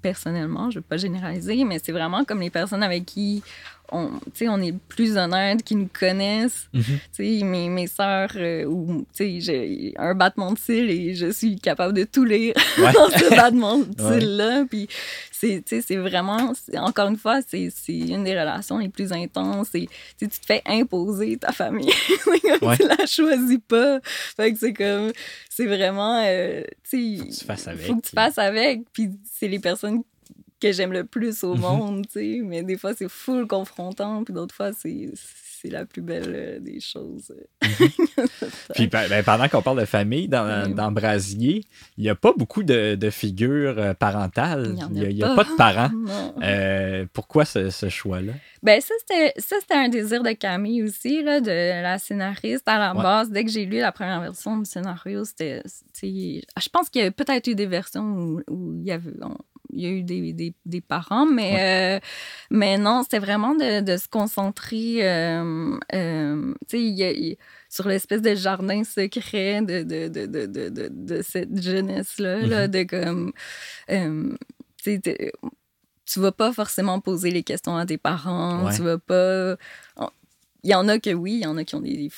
personnellement, 0.02 0.70
je 0.70 0.80
veux 0.80 0.86
pas 0.86 0.98
généraliser, 0.98 1.64
mais 1.64 1.80
c'est 1.84 1.92
vraiment 1.92 2.24
comme 2.24 2.42
les 2.42 2.50
personnes 2.50 2.84
avec 2.84 3.06
qui 3.06 3.44
on, 3.92 4.20
on 4.42 4.62
est 4.62 4.76
plus 4.90 5.18
honnête, 5.18 5.64
qui 5.64 5.76
nous 5.76 5.90
connaissent. 5.92 6.68
Tu 6.74 7.00
sais, 7.12 7.40
mes, 7.44 7.70
mes 7.70 7.88
sœurs, 7.88 8.32
euh, 8.36 8.66
ou, 8.66 9.06
j'ai 9.18 9.94
un 9.98 10.14
battement 10.14 10.52
de 10.52 10.60
cils 10.60 10.90
et 10.90 11.16
je 11.16 11.32
suis 11.32 11.58
capable 11.58 11.94
de 11.94 12.04
tout 12.04 12.26
lire 12.26 12.54
Ouais. 12.78 12.92
dans 12.94 13.10
ce 13.10 13.30
battement 13.30 13.78
de 13.80 13.86
cils-là. 13.98 14.66
Puis, 14.70 14.88
c'est, 15.32 15.96
vraiment, 15.96 16.54
encore 16.76 17.08
une 17.08 17.18
fois, 17.18 17.40
c'est, 17.48 17.72
une 17.88 18.24
des 18.24 18.38
relations 18.38 18.78
les 18.78 18.90
plus 18.90 19.12
intenses. 19.12 19.74
Et, 19.76 19.88
tu 20.20 20.28
te 20.28 20.46
fais 20.46 20.62
imposer 20.66 21.38
ta 21.38 21.52
famille. 21.52 21.92
Ouais. 22.62 22.78
Tu 22.78 22.88
la 22.88 23.06
choisis 23.06 23.60
pas. 23.68 24.00
Fait 24.04 24.52
que 24.52 24.58
c'est 24.58 24.74
comme, 24.74 25.12
c'est 25.50 25.66
vraiment, 25.66 26.22
euh, 26.26 26.64
tu 26.90 27.18
sais, 27.18 27.18
Faut 27.18 27.26
que 27.26 27.36
tu 27.40 27.46
fasses 27.46 27.68
avec. 27.68 27.86
Faut 27.86 27.96
que 27.96 28.08
tu 28.08 28.16
fasses 28.16 28.38
avec. 28.38 28.82
Puis, 28.94 29.10
c'est 29.32 29.48
les 29.48 29.60
personnes 29.60 30.02
que 30.60 30.72
j'aime 30.72 30.92
le 30.92 31.04
plus 31.04 31.44
au 31.44 31.56
Mhm. 31.56 31.62
monde, 31.62 32.06
tu 32.08 32.20
sais. 32.20 32.42
Mais 32.44 32.64
des 32.64 32.78
fois, 32.78 32.94
c'est 32.94 33.10
full 33.10 33.48
confrontant, 33.48 34.24
puis 34.24 34.34
d'autres 34.34 34.56
fois, 34.56 34.72
c'est 34.74 35.12
c'est 35.60 35.70
la 35.70 35.86
plus 35.86 36.04
belle 36.04 36.34
euh, 36.36 36.60
des 36.60 36.80
choses. 36.80 37.34
Puis 38.76 38.88
ben, 38.88 39.10
ben, 39.10 39.24
pendant 39.24 39.48
qu'on 39.48 39.64
parle 39.64 39.80
de 39.80 39.86
famille, 39.86 40.28
dans, 40.28 40.72
dans 40.72 40.92
Brasier, 40.92 41.64
il 41.98 42.04
n'y 42.04 42.10
a 42.10 42.16
pas 42.16 42.32
beaucoup 42.38 42.62
de, 42.62 42.94
de 42.94 43.10
figures 43.10 43.76
euh, 43.80 43.94
parentales. 43.96 44.76
Il 44.94 45.08
n'y 45.16 45.24
a, 45.24 45.36
pas. 45.36 45.44
de 45.44 45.56
parents. 45.58 45.90
Euh, 46.44 47.06
pourquoi 47.14 47.46
ce, 47.46 47.70
ce 47.72 47.90
choix-là? 47.90 48.34
Ben 48.62 48.80
ça, 48.80 48.94
c'était 49.38 49.74
un 49.74 49.90
désir 49.90 50.22
de 50.22 50.32
Camille 50.34 50.84
aussi, 50.84 51.24
là, 51.24 51.42
de 51.42 51.50
la 51.50 51.98
scénariste. 51.98 52.68
À 52.68 52.78
la 52.78 52.94
base, 52.94 53.32
dès 53.32 53.44
que 53.44 53.50
j'ai 53.50 53.66
lu 53.66 53.80
la 53.80 53.92
première 53.92 54.22
version 54.22 54.58
du 54.58 54.66
scénario, 54.66 55.26
c'était... 55.26 55.64
Je 56.04 56.70
pense 56.72 56.90
qu'il 56.90 57.02
y 57.02 57.06
a 57.06 57.12
peut-être 57.12 57.48
eu 57.48 57.56
des 57.56 57.66
versions 57.66 58.04
où, 58.04 58.42
où 58.50 58.74
il 58.76 58.86
y 58.86 58.92
avait 58.92 59.12
il 59.72 59.82
y 59.82 59.86
a 59.86 59.90
eu 59.90 60.04
des, 60.04 60.34
des, 60.34 60.54
des 60.66 60.82
parents, 60.82 61.26
mais, 61.26 61.98
euh, 61.98 62.00
mais 62.50 62.78
non, 62.78 63.04
c'était 63.04 63.20
vraiment 63.20 63.56
de, 63.56 63.82
de, 63.82 63.98
se 63.98 64.08
concentrer 64.08 65.08
euh, 65.08 65.78
euh, 65.94 66.54
sur 67.70 67.88
l'espèce 67.88 68.22
de 68.22 68.36
jardin 68.36 68.84
secret 68.84 69.62
de, 69.62 69.84
de, 69.84 70.08
de, 70.08 70.46
de, 70.46 70.90
de 70.90 71.22
cette 71.22 71.62
jeunesse-là, 71.62 72.42
là, 72.42 72.68
mm-hmm. 72.68 72.72
de 72.72 72.84
comme. 72.84 73.34
tu 76.06 76.20
vas 76.20 76.32
pas 76.32 76.54
forcément 76.54 77.00
poser 77.00 77.32
les 77.32 77.44
questions 77.44 77.76
à 77.76 77.86
tes 77.86 77.98
parents, 77.98 78.70
tu 78.74 78.82
vas 78.84 78.98
pas. 78.98 79.58
Il 80.64 80.72
y 80.72 80.76
en 80.76 80.88
a 80.88 81.00
que 81.00 81.14
oui, 81.14 81.34
il 81.34 81.44
y 81.44 81.46
en 81.46 81.56
a 81.56 81.64
qui 81.64 81.76
ont 81.76 81.82
des, 81.82 82.10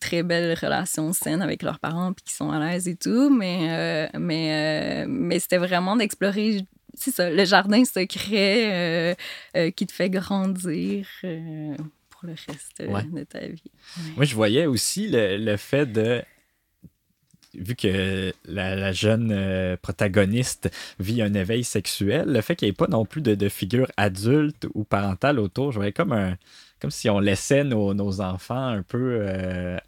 très 0.00 0.22
belles 0.22 0.58
relations 0.60 1.12
saines 1.12 1.40
avec 1.40 1.62
leurs 1.62 1.78
parents 1.78 2.12
puis 2.12 2.24
qui 2.24 2.34
sont 2.34 2.50
à 2.50 2.58
l'aise 2.58 2.88
et 2.88 2.96
tout, 2.96 3.30
mais, 3.30 4.10
mais, 4.18 5.06
mais 5.06 5.38
c'était 5.38 5.58
vraiment 5.58 5.96
d'explorer 5.96 6.66
c'est 6.96 7.14
ça, 7.14 7.30
le 7.30 7.44
jardin 7.44 7.84
secret 7.84 8.72
euh, 8.72 9.14
euh, 9.56 9.70
qui 9.70 9.86
te 9.86 9.92
fait 9.92 10.10
grandir 10.10 11.06
euh, 11.24 11.76
pour 12.08 12.20
le 12.24 12.34
reste 12.48 12.80
de 12.80 13.24
ta 13.24 13.40
vie. 13.46 13.70
Moi, 14.16 14.24
je 14.24 14.34
voyais 14.34 14.66
aussi 14.66 15.08
le, 15.10 15.56
fait 15.56 15.86
de 15.86 16.22
vu 17.54 17.76
que 17.76 18.32
la, 18.46 18.92
jeune 18.92 19.76
protagoniste 19.82 20.70
vit 20.98 21.22
un 21.22 21.34
éveil 21.34 21.64
sexuel, 21.64 22.32
le 22.32 22.40
fait 22.40 22.56
qu'il 22.56 22.66
n'y 22.66 22.70
ait 22.70 22.74
pas 22.74 22.88
non 22.88 23.04
plus 23.04 23.20
de, 23.20 23.34
de 23.34 23.48
figure 23.48 23.90
adulte 23.96 24.66
ou 24.74 24.84
parentale 24.84 25.38
autour, 25.38 25.72
je 25.72 25.76
voyais 25.76 25.92
comme 25.92 26.12
un 26.12 26.36
comme 26.78 26.90
si 26.90 27.08
on 27.08 27.20
laissait 27.20 27.64
nos, 27.64 28.20
enfants 28.20 28.66
un 28.66 28.82
peu 28.82 29.26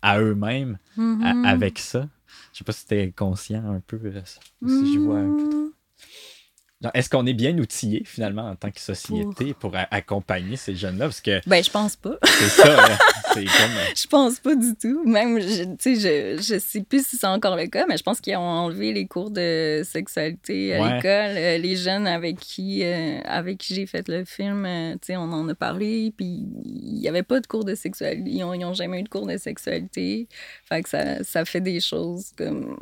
à 0.00 0.21
eux-mêmes 0.21 0.79
mm-hmm. 0.97 1.47
avec 1.47 1.79
ça. 1.79 2.09
Je 2.53 2.59
sais 2.59 2.65
pas 2.65 2.73
si 2.73 2.87
tu 2.87 2.95
es 2.95 3.11
conscient 3.11 3.62
un 3.71 3.81
peu 3.87 4.00
si 4.67 4.95
je 4.95 4.99
vois 4.99 5.19
un 5.19 5.37
peu. 5.37 5.55
Mm. 5.55 5.67
Est-ce 6.94 7.11
qu'on 7.11 7.26
est 7.26 7.35
bien 7.35 7.58
outillé 7.58 8.04
finalement 8.04 8.50
en 8.50 8.54
tant 8.54 8.70
que 8.70 8.78
société 8.78 9.52
pour, 9.52 9.73
accompagner 9.90 10.56
ces 10.56 10.76
jeunes-là? 10.76 11.06
Parce 11.06 11.20
que. 11.20 11.40
Ben, 11.49 11.62
je 11.62 11.70
pense 11.70 11.97
pas. 11.97 12.16
C'est 12.23 12.49
ça, 12.49 12.85
hein. 12.85 12.99
c'est 13.35 13.44
comme. 13.44 13.76
Euh, 13.76 13.85
je 13.97 14.06
pense 14.06 14.38
pas 14.38 14.54
du 14.54 14.76
tout. 14.76 15.02
Même, 15.04 15.40
tu 15.40 15.76
sais, 15.80 15.94
je, 15.97 16.40
je 16.40 16.58
sais 16.61 16.82
plus 16.82 17.04
si 17.04 17.16
c'est 17.16 17.26
encore 17.26 17.56
le 17.56 17.66
cas, 17.66 17.85
mais 17.88 17.97
je 17.97 18.04
pense 18.04 18.20
qu'ils 18.20 18.37
ont 18.37 18.40
enlevé 18.40 18.92
les 18.92 19.08
cours 19.08 19.32
de 19.32 19.82
sexualité 19.85 20.75
à 20.75 20.94
l'école. 20.97 21.37
Euh, 21.37 21.58
les 21.58 21.75
jeunes 21.75 22.06
avec 22.06 22.38
qui, 22.38 22.85
euh, 22.85 23.23
avec 23.25 23.58
qui 23.58 23.75
j'ai 23.75 23.87
fait 23.87 24.06
le 24.06 24.25
film, 24.25 24.64
tu 25.02 25.06
sais, 25.06 25.16
on 25.16 25.32
en 25.32 25.49
a 25.49 25.54
parlé, 25.56 26.12
puis 26.16 26.47
il 26.64 26.99
y 26.99 27.08
avait 27.08 27.25
pas 27.25 27.40
de 27.40 27.47
cours 27.49 27.64
de 27.64 27.75
sexualité. 27.75 28.30
Ils 28.30 28.44
ont, 28.44 28.75
jamais 28.75 29.00
eu 29.00 29.02
de 29.02 29.08
cours 29.08 29.26
de 29.26 29.37
sexualité. 29.37 30.28
Fait 30.64 30.82
que 30.85 30.88
ça, 30.88 31.25
ça 31.25 31.44
fait 31.44 31.61
des 31.61 31.80
choses 31.80 32.30
comme 32.37 32.76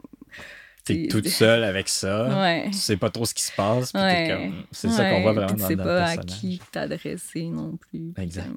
t'es 0.87 1.09
toute 1.09 1.29
seule 1.29 1.65
avec 1.65 1.89
ça. 1.89 2.41
Ouais. 2.41 2.71
Tu 2.71 2.79
sais 2.79 2.97
pas 2.97 3.11
trop 3.11 3.25
ce 3.25 3.35
qui 3.35 3.43
se 3.43 3.53
passe. 3.53 3.93
C'est 4.71 4.89
ça 4.89 5.11
qu'on 5.11 5.23
voit 5.23 5.33
vraiment 5.33 5.53
dans. 5.53 5.67
Tu 5.67 5.67
sais 5.67 5.77
pas 5.77 6.05
à 6.05 6.17
qui 6.17 6.61
t'adresser 6.73 7.49
non 7.49 7.77
plus. 7.77 8.13
Exact. 8.17 8.49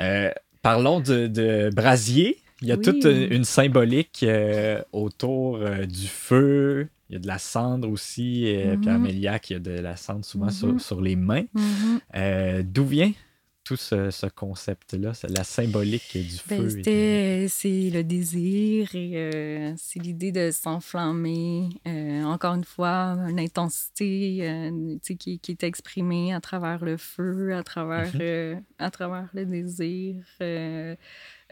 Euh, 0.00 0.30
parlons 0.62 1.00
de, 1.00 1.26
de, 1.26 1.70
Brasier. 1.74 2.38
Il 2.62 2.68
y 2.68 2.72
a 2.72 2.76
toute 2.76 3.04
une 3.04 3.44
symbolique 3.44 4.22
euh, 4.22 4.82
autour 4.92 5.56
euh, 5.56 5.86
du 5.86 6.08
feu. 6.08 6.88
Il 7.08 7.14
y 7.14 7.16
a 7.16 7.18
de 7.18 7.26
la 7.26 7.38
cendre 7.38 7.88
aussi. 7.88 8.44
Puis 8.46 8.86
mm-hmm. 8.86 8.94
Amélia 8.94 9.38
qui 9.38 9.54
a 9.54 9.58
de 9.58 9.70
la 9.70 9.96
cendre 9.96 10.24
souvent 10.24 10.50
sur, 10.50 10.74
mm-hmm. 10.74 10.78
sur, 10.78 11.00
les 11.00 11.16
mains. 11.16 11.44
Mm-hmm. 11.54 12.62
D'où 12.62 12.84
vient 12.84 13.12
tout 13.70 13.76
ce, 13.76 14.26
concept-là, 14.26 15.12
la 15.28 15.44
symbolique 15.44 16.10
du 16.12 16.36
ben, 16.48 16.68
feu? 16.68 16.82
C'est 17.48 17.90
le 17.90 18.02
désir 18.02 18.92
et 18.96 19.12
euh, 19.14 19.74
c'est 19.76 20.00
l'idée 20.00 20.32
de 20.32 20.50
s'enflammer. 20.50 21.68
Euh, 21.86 22.24
encore 22.24 22.56
une 22.56 22.64
fois, 22.64 23.16
une 23.28 23.38
intensité 23.38 24.38
euh, 24.40 24.96
qui, 25.04 25.38
qui, 25.38 25.52
est 25.52 25.62
exprimée 25.62 26.34
à 26.34 26.40
travers 26.40 26.84
le 26.84 26.96
feu, 26.96 27.54
à 27.54 27.62
travers, 27.62 28.12
mm-hmm. 28.12 28.60
à 28.80 28.90
travers 28.90 29.28
le 29.34 29.46
désir. 29.46 30.16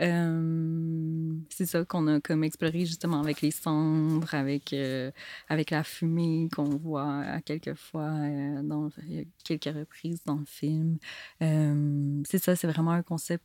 Euh, 0.00 1.34
c'est 1.50 1.66
ça 1.66 1.84
qu'on 1.84 2.06
a 2.06 2.20
comme 2.20 2.44
exploré 2.44 2.86
justement 2.86 3.20
avec 3.20 3.40
les 3.40 3.50
cendres, 3.50 4.32
avec, 4.32 4.72
euh, 4.72 5.10
avec 5.48 5.70
la 5.70 5.82
fumée 5.82 6.48
qu'on 6.54 6.76
voit 6.76 7.20
à 7.20 7.40
quelques 7.40 7.74
fois 7.74 8.10
euh, 8.10 8.62
dans 8.62 8.90
quelques 9.44 9.64
reprises 9.64 10.22
dans 10.24 10.36
le 10.36 10.46
film. 10.46 10.98
c'est 12.24 12.38
ça, 12.38 12.54
c'est 12.56 12.68
vraiment 12.68 12.92
un 12.92 13.02
concept 13.02 13.44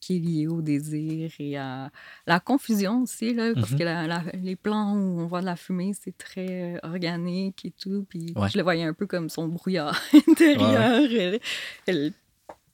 qui 0.00 0.16
est 0.16 0.20
lié 0.20 0.46
au 0.46 0.60
désir 0.60 1.30
et 1.38 1.56
à 1.56 1.90
la 2.26 2.38
confusion 2.38 3.02
aussi, 3.02 3.32
là, 3.32 3.54
parce 3.54 3.72
mm-hmm. 3.72 4.30
que 4.30 4.36
les 4.36 4.54
plans 4.54 4.94
où 4.94 5.20
on 5.20 5.26
voit 5.26 5.40
de 5.40 5.46
la 5.46 5.56
fumée, 5.56 5.92
c'est 5.98 6.16
très 6.16 6.78
organique 6.82 7.64
et 7.64 7.70
tout. 7.70 8.04
Puis 8.08 8.34
je 8.34 8.58
le 8.58 8.62
voyais 8.62 8.84
un 8.84 8.92
peu 8.92 9.06
comme 9.06 9.30
son 9.30 9.48
brouillard 9.48 9.98
intérieur. 10.28 11.08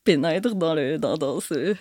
Pénètre 0.04 0.54
dans 0.54 0.74
le 0.74 0.98
dans, 0.98 1.16
dans 1.16 1.40
ce 1.40 1.74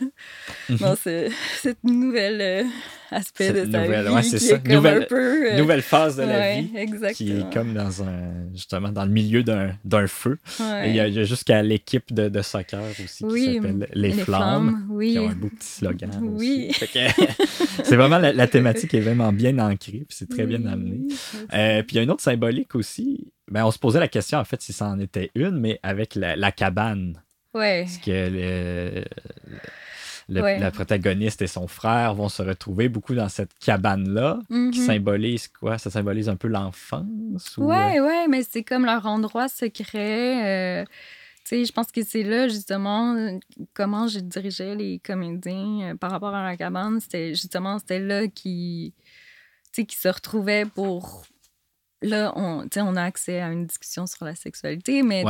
mhm. 0.70 0.78
dans 0.78 0.96
ce 0.96 1.30
cette 1.62 1.84
nouvelle 1.84 2.42
euh, 2.42 2.64
aspect 3.12 3.52
de 3.54 3.72
sa 3.72 3.84
vie 3.84 4.10
ouais, 4.10 4.22
qui 4.22 4.40
ça. 4.40 4.56
est 4.56 4.64
comme 4.64 4.76
nouvelle, 4.76 5.04
un 5.04 5.06
peu 5.06 5.52
euh, 5.52 5.58
nouvelle 5.58 5.82
phase 5.82 6.18
de 6.18 6.24
la 6.24 6.60
vie 6.60 6.70
exactement. 6.76 7.14
qui 7.14 7.32
est 7.32 7.54
comme 7.54 7.74
dans 7.74 8.04
un 8.04 8.52
justement 8.54 8.90
dans 8.90 9.06
le 9.06 9.12
milieu 9.12 9.44
d'un, 9.44 9.72
d'un 9.86 10.08
feu 10.08 10.38
et 10.84 10.90
il 10.90 10.96
y 10.96 11.00
a, 11.00 11.10
jusqu'à 11.24 11.62
l'équipe 11.62 12.14
de, 12.14 12.30
de, 12.30 12.42
soccer 12.42 12.82
aussi 13.04 13.26
qui 13.26 13.56
s'appelle 13.56 13.88
les, 13.94 14.12
Flammes, 14.12 14.86
oui. 14.90 15.14
qui 15.14 15.20
ont 15.20 15.30
un 15.30 15.36
beau 15.36 15.50
petit 15.50 15.68
slogan 15.68 16.12
oui. 16.22 16.72
aussi 16.72 16.90
c'est 17.84 17.96
vraiment 17.96 18.18
la, 18.18 18.48
thématique 18.48 18.94
est 18.94 19.00
vraiment 19.00 19.32
bien 19.32 19.58
ancrée 19.60 20.04
puis 20.08 20.18
c'est 20.18 20.30
très 20.30 20.46
bien 20.46 20.66
amené 20.66 21.08
euh, 21.54 21.84
puis 21.84 21.96
il 21.96 21.98
y 21.98 22.00
a 22.00 22.04
une 22.04 22.12
autre 22.12 22.24
symbolique 22.24 22.76
aussi 22.76 23.32
ben, 23.50 23.66
on 23.66 23.72
se 23.72 23.80
posait 23.80 24.00
la 24.00 24.08
question 24.08 24.40
en 24.40 24.46
fait 24.46 24.62
si 24.62 24.74
ça 24.74 24.88
en 24.88 25.00
était 25.00 25.32
une 25.36 25.58
mais 25.60 25.80
avec 25.84 26.16
la, 26.16 26.36
la 26.36 26.52
cabane 26.52 27.22
Ouais. 27.53 27.84
Parce 27.84 27.98
que 27.98 29.03
la 30.29 30.72
protagoniste 30.72 31.41
et 31.41 31.48
son 31.48 31.68
frère 31.68 32.13
vont 32.13 32.29
se 32.29 32.44
retrouver 32.44 32.89
beaucoup 32.89 33.15
dans 33.15 33.29
cette 33.29 33.51
cabane-là, 33.60 34.39
qui 34.48 34.53
mm-hmm. 34.53 34.86
symbolise 34.86 35.48
quoi? 35.48 35.77
Ça 35.77 35.89
symbolise 35.89 36.29
un 36.29 36.36
peu 36.36 36.48
l'enfance? 36.48 37.56
Oui, 37.58 37.65
ouais, 37.65 38.00
euh? 38.00 38.06
ouais, 38.06 38.27
mais 38.27 38.44
c'est 38.44 38.63
comme 38.63 38.86
leur 38.86 39.06
endroit 39.06 39.48
secret. 39.48 40.82
Euh, 40.82 40.86
tu 41.46 41.56
sais, 41.56 41.65
je 41.65 41.72
pense 41.72 41.91
que 41.91 42.03
c'est 42.03 42.24
là, 42.24 42.48
justement, 42.48 43.39
comment 43.74 44.08
je 44.08 44.20
dirigeais 44.20 44.75
les 44.75 45.00
comédiens 45.00 45.91
euh, 45.91 45.96
par 45.96 46.12
rapport 46.12 46.36
à 46.36 46.44
la 46.44 46.56
cabane. 46.56 47.00
C'était 47.00 47.29
justement, 47.29 47.79
c'était 47.79 48.00
là 48.00 48.27
qui, 48.27 48.94
qui 49.74 49.96
se 49.96 50.10
retrouvaient 50.10 50.65
pour 50.65 51.24
là, 52.01 52.34
on, 52.36 52.68
on 52.75 52.96
a 52.96 53.03
accès 53.03 53.39
à 53.39 53.51
une 53.51 53.65
discussion 53.65 54.08
sur 54.08 54.25
la 54.25 54.36
sexualité, 54.36 55.03
mais 55.03 55.24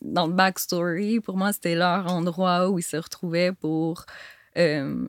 dans 0.00 0.26
le 0.26 0.32
backstory, 0.32 1.20
pour 1.20 1.36
moi, 1.36 1.52
c'était 1.52 1.74
leur 1.74 2.10
endroit 2.12 2.70
où 2.70 2.78
ils 2.78 2.84
se 2.84 2.96
retrouvaient 2.96 3.52
pour 3.52 4.04
euh, 4.58 5.06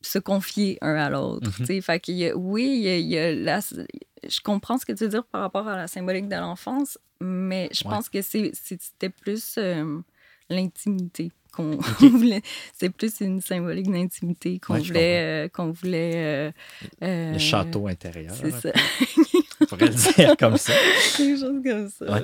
se 0.00 0.18
confier 0.18 0.78
un 0.82 0.94
à 0.94 1.10
l'autre. 1.10 1.50
Mm 1.60 1.80
Fait 1.82 2.00
que 2.00 2.34
oui, 2.34 2.82
il 2.82 3.06
y 3.06 3.18
a, 3.18 3.60
je 3.60 4.40
comprends 4.42 4.78
ce 4.78 4.84
que 4.84 4.92
tu 4.92 5.04
veux 5.04 5.10
dire 5.10 5.24
par 5.24 5.40
rapport 5.40 5.66
à 5.66 5.76
la 5.76 5.86
symbolique 5.86 6.28
de 6.28 6.36
l'enfance, 6.36 6.98
mais 7.20 7.68
je 7.72 7.84
pense 7.84 8.08
que 8.08 8.20
c'était 8.22 9.10
plus 9.10 9.56
euh, 9.58 10.00
l'intimité 10.50 11.32
qu'on 11.52 11.76
voulait. 12.00 12.42
C'est 12.74 12.90
plus 12.90 13.20
une 13.20 13.40
symbolique 13.40 13.90
d'intimité 13.90 14.58
qu'on 14.58 14.78
voulait. 14.78 15.44
Euh, 15.44 15.48
qu'on 15.48 15.70
voulait 15.70 16.52
le 17.00 17.38
château 17.38 17.86
intérieur. 17.88 18.34
C'est 18.34 18.50
ça. 18.52 18.72
on 19.60 19.64
pourrait 19.66 19.86
le 19.86 20.14
dire 20.14 20.36
comme 20.38 20.56
ça. 20.56 20.72
Quelque 21.16 21.38
chose 21.38 21.62
comme 21.64 21.88
ça, 21.88 22.22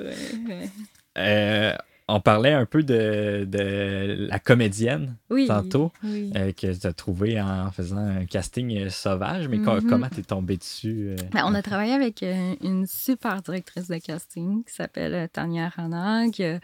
euh, 1.18 1.74
on 2.08 2.20
parlait 2.20 2.52
un 2.52 2.66
peu 2.66 2.84
de, 2.84 3.44
de 3.48 4.28
la 4.28 4.38
comédienne 4.38 5.16
tantôt 5.48 5.90
euh, 6.04 6.52
que 6.52 6.72
tu 6.72 6.86
as 6.86 6.92
trouvé 6.92 7.40
en 7.40 7.70
faisant 7.72 7.96
un 7.96 8.26
casting 8.26 8.78
euh, 8.78 8.90
sauvage, 8.90 9.48
mais 9.48 9.58
mm-hmm. 9.58 9.88
comment 9.88 10.08
tu 10.08 10.20
es 10.20 10.22
tombé 10.22 10.56
dessus? 10.56 11.16
Ben, 11.32 11.42
on 11.46 11.54
a 11.54 11.62
travaillé 11.62 11.94
avec 11.94 12.22
une 12.22 12.86
super 12.86 13.42
directrice 13.42 13.88
de 13.88 13.98
casting 13.98 14.62
qui 14.64 14.72
s'appelle 14.72 15.28
Tania 15.30 15.68
Rana, 15.68 16.26
elle, 16.26 16.60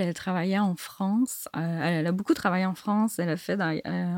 elle 0.00 0.14
travaillait 0.14 0.58
en 0.58 0.74
France. 0.74 1.48
elle 1.54 2.06
a 2.06 2.12
beaucoup 2.12 2.34
travaillé 2.34 2.64
en 2.64 2.74
France. 2.74 3.18
Elle 3.18 3.28
a 3.28 3.36
fait, 3.36 3.58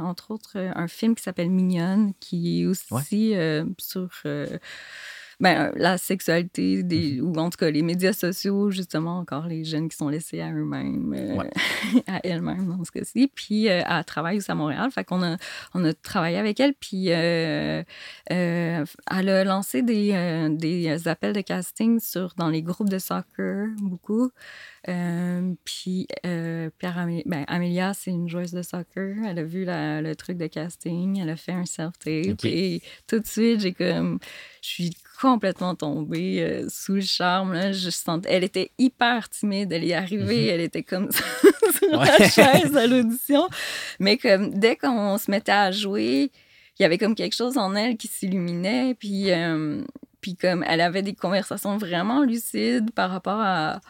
entre 0.01 0.31
autres, 0.31 0.57
un 0.57 0.89
film 0.89 1.15
qui 1.15 1.23
s'appelle 1.25 1.51
Mignonne, 1.51 2.13
qui 2.21 2.63
est 2.63 2.67
aussi 2.67 3.35
sur 3.79 4.09
ben, 5.40 5.73
la 5.76 5.99
sexualité, 5.99 6.83
des, 6.83 7.21
Mhm. 7.21 7.28
ou 7.28 7.38
en 7.38 7.50
tout 7.50 7.59
cas 7.59 7.71
les 7.71 7.83
médias 7.83 8.12
sociaux, 8.12 8.71
justement, 8.71 9.18
encore 9.18 9.47
les 9.47 9.64
jeunes 9.64 9.88
qui 9.88 9.97
sont 9.97 10.09
laissés 10.09 10.40
à 10.40 10.52
eux-mêmes, 10.52 11.14
euh, 11.16 11.37
Ouais. 11.37 11.50
à 12.09 12.21
elles-mêmes 12.25 12.66
dans 12.66 12.83
ce 12.85 12.90
cas-ci. 12.90 13.30
Puis 13.35 13.68
euh, 13.68 13.83
elle 13.88 14.04
travaille 14.04 14.38
aussi 14.38 14.50
à 14.50 14.54
Montréal. 14.54 14.90
Fait 14.90 15.04
qu'on 15.04 15.23
a, 15.23 15.37
on 15.75 15.85
a 15.85 15.92
travaillé 15.95 16.37
avec 16.38 16.59
elle. 16.61 16.75
Puis 16.75 17.12
euh, 17.12 17.83
euh, 18.33 18.85
elle 19.11 19.28
a 19.28 19.45
lancé 19.45 19.83
des, 19.83 20.11
euh, 20.12 20.49
des 20.49 21.07
appels 21.09 21.33
de 21.35 21.40
casting 21.40 22.00
sur, 22.00 22.35
dans 22.37 22.49
les 22.49 22.62
groupes 22.62 22.88
de 22.88 22.99
soccer, 22.99 23.68
beaucoup. 23.80 24.30
Euh, 24.88 25.52
puis 25.64 26.07
euh, 26.25 26.71
Pierre 26.78 26.99
Amé- 26.99 27.23
ben, 27.26 27.45
Amélia, 27.49 27.92
c'est 27.95 28.11
une 28.11 28.28
joueuse 28.28 28.52
de 28.52 28.62
soccer. 28.62 29.16
Elle 29.26 29.38
a 29.38 29.45
vu 29.45 29.64
la- 29.64 30.00
le 30.00 30.16
truc 30.16 30.38
de 30.38 30.47
casting. 30.47 31.18
Elle 31.21 31.30
a 31.30 31.37
fait 31.37 31.52
un 31.52 31.66
self-tape. 31.66 32.33
Ok. 32.33 32.45
Et 32.45 32.83
tout 33.07 33.18
de 33.21 33.26
suite, 33.26 33.61
j'ai 33.61 33.73
comme. 33.73 34.18
Je 34.62 34.68
suis 34.68 34.90
complètement 35.21 35.75
tombée 35.75 36.43
euh, 36.43 36.67
sous 36.69 36.95
le 36.95 37.01
charme. 37.01 37.53
Là. 37.53 37.73
Je. 37.73 37.89
Elle 38.27 38.45
était 38.45 38.71
hyper 38.79 39.29
timide. 39.29 39.73
Elle 39.73 39.85
est 39.85 39.95
arrivée, 39.95 40.47
elle 40.47 40.61
était 40.61 40.83
comme 40.83 41.11
ça 41.11 41.25
sur 41.79 42.01
la 42.01 42.29
chaise 42.29 42.77
à 42.77 42.87
l'audition. 42.87 43.49
Mais 43.99 44.17
comme 44.17 44.51
dès 44.51 44.77
qu'on 44.77 45.19
se 45.19 45.31
mettait 45.31 45.53
à 45.53 45.73
jouer, 45.73 46.31
il 46.79 46.83
y 46.83 46.85
avait 46.85 46.99
comme 46.99 47.15
quelque 47.15 47.35
chose 47.35 47.59
en 47.59 47.75
elle 47.75 47.97
qui 47.97 48.09
s'illuminait. 48.09 48.95
Puis, 48.95 49.33
euh, 49.33 49.83
puis 50.21 50.37
comme 50.37 50.65
elle 50.67 50.81
avait 50.81 51.03
des 51.03 51.15
conversations 51.15 51.77
vraiment 51.77 52.23
lucides 52.23 52.93
par 52.93 53.11
rapport 53.11 53.41
à 53.41 53.81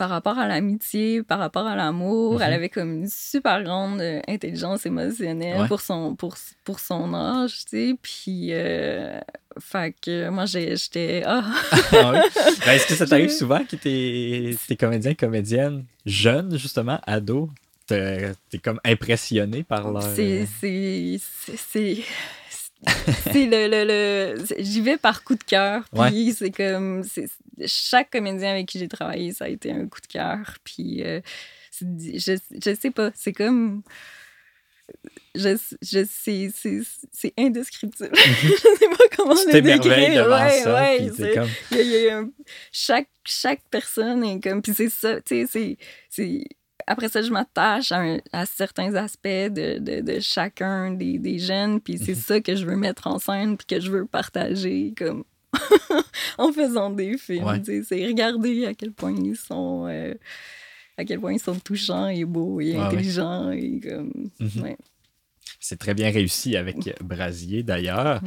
par 0.00 0.08
rapport 0.08 0.38
à 0.38 0.48
l'amitié, 0.48 1.22
par 1.22 1.38
rapport 1.38 1.66
à 1.66 1.76
l'amour. 1.76 2.36
Mhm. 2.36 2.40
Elle 2.42 2.52
avait 2.54 2.68
comme 2.70 2.90
une 3.02 3.08
super 3.10 3.62
grande 3.62 4.00
euh, 4.00 4.20
intelligence 4.26 4.86
émotionnelle 4.86 5.60
Ouais. 5.60 5.68
pour, 5.68 5.82
son, 5.82 6.14
pour, 6.16 6.36
pour 6.64 6.80
son 6.80 7.12
âge, 7.12 7.66
tu 7.66 7.76
sais. 7.90 7.94
Puis, 8.00 8.48
euh, 8.52 9.20
fait 9.60 9.94
que 10.00 10.30
moi, 10.30 10.46
j'étais... 10.46 11.22
Ah! 11.26 11.44
Ah 11.92 12.12
oui. 12.14 12.18
Ben, 12.64 12.72
Est-ce 12.72 12.86
que 12.86 12.94
ça 12.94 13.06
t'arrive 13.06 13.28
souvent 13.30 13.62
que 13.64 13.76
tes, 13.76 14.56
tes 14.66 14.76
comédiens, 14.76 15.12
comédiennes, 15.14 15.84
jeunes, 16.06 16.56
justement, 16.56 16.98
ados, 17.06 17.50
te- 17.86 18.32
t'es 18.48 18.58
comme 18.58 18.80
impressionné 18.84 19.64
par 19.64 19.92
leur. 19.92 20.02
C'est... 20.02 20.46
c'est- 23.32 23.46
le, 23.46 23.68
le, 23.68 23.84
le- 24.38 24.44
j'y 24.58 24.80
vais 24.80 24.96
par 24.96 25.22
coup 25.24 25.34
de 25.34 25.44
cœur 25.44 25.84
puis 26.10 26.32
c'est 26.32 26.50
comme 26.50 27.04
chaque 27.66 28.10
comédien 28.10 28.52
avec 28.52 28.66
qui 28.66 28.78
j'ai 28.78 28.88
travaillé 28.88 29.32
ça 29.32 29.44
a 29.44 29.48
été 29.48 29.70
un 29.70 29.86
coup 29.86 30.00
de 30.00 30.06
cœur 30.06 30.56
puis 30.64 31.02
euh, 31.04 31.20
je, 31.80 32.36
je 32.64 32.74
sais 32.74 32.90
pas 32.90 33.10
c'est 33.14 33.32
comme 33.32 33.82
je, 35.34 35.56
je 35.82 36.04
c'est, 36.10 37.32
indescriptible 37.38 38.10
je 38.14 38.48
sais 38.48 38.88
pas 38.88 39.04
comment 39.16 39.34
tu 39.42 39.46
le 39.46 39.62
décrire 39.78 40.26
ouais, 40.44 40.60
ça, 40.62 40.74
ouais, 40.74 41.10
c'est- 41.16 41.34
comme. 41.34 41.48
il 41.70 41.76
y 41.76 41.80
a- 41.80 41.82
il 41.84 42.04
y 42.04 42.08
a 42.08 42.18
un- 42.18 42.30
chaque, 42.72 43.08
chaque 43.24 43.62
personne 43.70 44.24
est 44.24 44.40
comme. 44.42 44.60
Puis 44.62 44.72
c'est 44.74 44.88
ça, 44.88 45.20
tu 45.20 45.46
sais, 45.46 45.76
c'est. 46.08 46.44
Après 46.92 47.08
ça, 47.08 47.22
je 47.22 47.30
m'attache 47.30 47.92
à, 47.92 48.46
certains 48.46 48.94
aspects 48.96 49.28
de, 49.28 49.78
de, 49.78 50.00
de 50.00 50.18
chacun 50.20 50.92
des, 50.92 51.18
des 51.18 51.38
jeunes, 51.38 51.80
puis 51.80 51.98
c'est 51.98 52.12
Mhm. 52.16 52.20
ça 52.20 52.40
que 52.40 52.56
je 52.56 52.66
veux 52.66 52.76
mettre 52.76 53.06
en 53.06 53.18
scène, 53.20 53.56
puis 53.56 53.66
que 53.66 53.78
je 53.80 53.90
veux 53.92 54.06
partager, 54.06 54.92
comme 54.98 55.22
en 56.38 56.52
faisant 56.52 56.90
des 56.90 57.16
films. 57.16 57.44
Ouais. 57.44 57.62
C'est 57.84 58.06
regarder 58.06 58.66
à 58.66 58.74
quel 58.74 58.92
point 58.92 59.14
ils 59.16 59.36
sont. 59.36 59.86
euh, 59.88 60.14
à 60.96 61.04
quel 61.04 61.18
point 61.20 61.32
ils 61.32 61.40
sont 61.40 61.54
touchants 61.58 62.08
et 62.08 62.24
beaux 62.24 62.60
et 62.60 62.72
ouais. 62.72 62.76
intelligents 62.78 63.50
et 63.52 63.80
comme. 63.80 64.12
Mhm. 64.40 64.62
ouais. 64.62 64.76
C'est 65.60 65.78
très 65.78 65.94
bien 65.94 66.10
réussi 66.10 66.56
avec 66.56 66.76
Brasier, 67.02 67.62
d'ailleurs. 67.62 68.20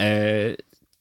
Euh, 0.00 0.54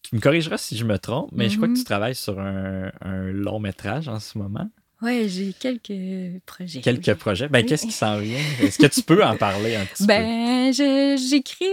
tu 0.04 0.16
me 0.16 0.20
corrigeras 0.22 0.58
si 0.58 0.78
je 0.78 0.86
me 0.86 0.98
trompe, 1.00 1.30
mais 1.32 1.50
je 1.50 1.56
crois 1.56 1.68
que 1.68 1.74
Mhm. 1.74 1.78
tu 1.80 1.84
travailles 1.86 2.16
sur 2.16 2.40
un, 2.40 2.92
un 3.02 3.24
long 3.32 3.60
métrage 3.60 4.08
en 4.08 4.20
ce 4.20 4.38
moment. 4.38 4.70
Ouais, 5.02 5.30
j'ai 5.30 5.54
quelques 5.58 6.42
projets. 6.46 6.82
Quelques 6.82 7.14
projets. 7.14 7.48
Ben, 7.48 7.60
Oui. 7.62 7.66
qu'est-ce 7.66 7.86
qui 7.86 7.94
s'en 7.94 8.20
vient? 8.20 8.38
Est-ce 8.62 8.78
que 8.78 8.88
tu 8.88 9.02
peux 9.02 9.24
en 9.24 9.38
parler 9.38 9.78
un 9.78 9.86
petit 9.86 10.04
peu? 10.04 10.08
Ben, 10.08 10.74
je- 10.74 11.16
j'écris, 11.18 11.66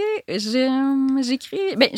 ben, 1.77 1.89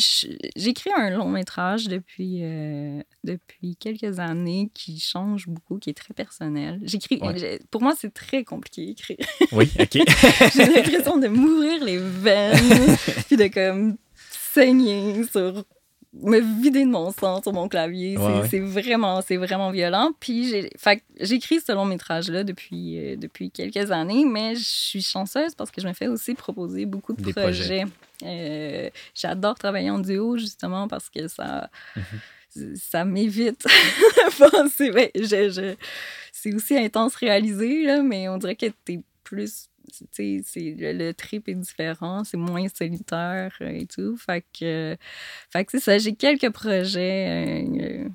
j'écris 0.56 0.90
un 0.96 1.10
long 1.10 1.28
métrage 1.28 1.84
depuis, 1.86 2.40
euh, 2.42 3.00
depuis 3.22 3.76
quelques 3.76 4.18
années 4.18 4.70
qui 4.74 4.98
change 4.98 5.46
beaucoup, 5.46 5.78
qui 5.78 5.90
est 5.90 5.94
très 5.94 6.14
personnel. 6.14 6.80
J'écris, 6.82 7.20
Ouais. 7.22 7.60
pour 7.70 7.80
moi, 7.82 7.94
c'est 7.98 8.12
très 8.12 8.42
compliqué 8.42 8.86
d'écrire. 8.86 9.18
Oui, 9.52 9.70
OK. 9.78 9.98
J'ai 10.54 10.66
l'impression 10.66 11.16
de 11.16 11.28
m'ouvrir 11.28 11.84
les 11.84 11.98
veines, 11.98 12.56
puis 13.28 13.36
de 13.36 13.46
comme 13.46 13.96
saigner 14.52 15.22
sur 15.30 15.62
me 16.12 16.40
vider 16.60 16.84
de 16.84 16.90
mon 16.90 17.12
sang 17.12 17.40
sur 17.40 17.52
mon 17.52 17.68
clavier. 17.68 18.16
Ouais, 18.18 18.42
c'est 18.50 18.60
ouais. 18.60 18.66
vraiment, 18.66 19.22
c'est 19.22 19.36
vraiment 19.36 19.70
violent. 19.70 20.10
Puis 20.18 20.68
j'écris 21.20 21.60
ce 21.60 21.70
long 21.72 21.84
métrage-là 21.84 22.42
depuis, 22.42 22.98
euh, 22.98 23.16
depuis 23.16 23.50
quelques 23.50 23.90
années, 23.92 24.24
mais 24.24 24.56
je 24.56 24.64
suis 24.64 25.02
chanceuse 25.02 25.54
parce 25.54 25.70
que 25.70 25.80
je 25.80 25.86
me 25.86 25.92
fais 25.92 26.08
aussi 26.08 26.34
proposer 26.34 26.84
beaucoup 26.86 27.12
de 27.12 27.22
Des 27.22 27.32
projets. 27.32 27.84
Euh, 28.24 28.90
J'adore 29.14 29.54
travailler 29.58 29.90
en 29.90 29.98
duo 30.00 30.36
justement 30.36 30.88
parce 30.88 31.08
que 31.08 31.28
ça, 31.28 31.70
Mhm. 31.96 32.74
ça 32.76 33.04
m'évite. 33.04 33.64
Ben, 34.40 35.08
c'est 36.32 36.54
aussi 36.54 36.76
intense 36.76 37.14
réalisé, 37.16 37.84
là, 37.84 38.02
mais 38.02 38.28
on 38.28 38.38
dirait 38.38 38.56
que 38.56 38.66
t'es 38.84 39.00
plus. 39.24 39.68
Le, 40.18 40.92
le 40.92 41.14
trip 41.14 41.48
est 41.48 41.54
différent, 41.54 42.24
c'est 42.24 42.36
moins 42.36 42.66
solitaire 42.68 43.52
euh, 43.60 43.68
et 43.68 43.86
tout. 43.86 44.16
Fait 44.16 44.44
que, 44.58 44.96
fait 45.50 45.64
que 45.64 45.72
c'est 45.72 45.80
ça, 45.80 45.98
j'ai 45.98 46.14
quelques 46.14 46.50
projets. 46.50 48.06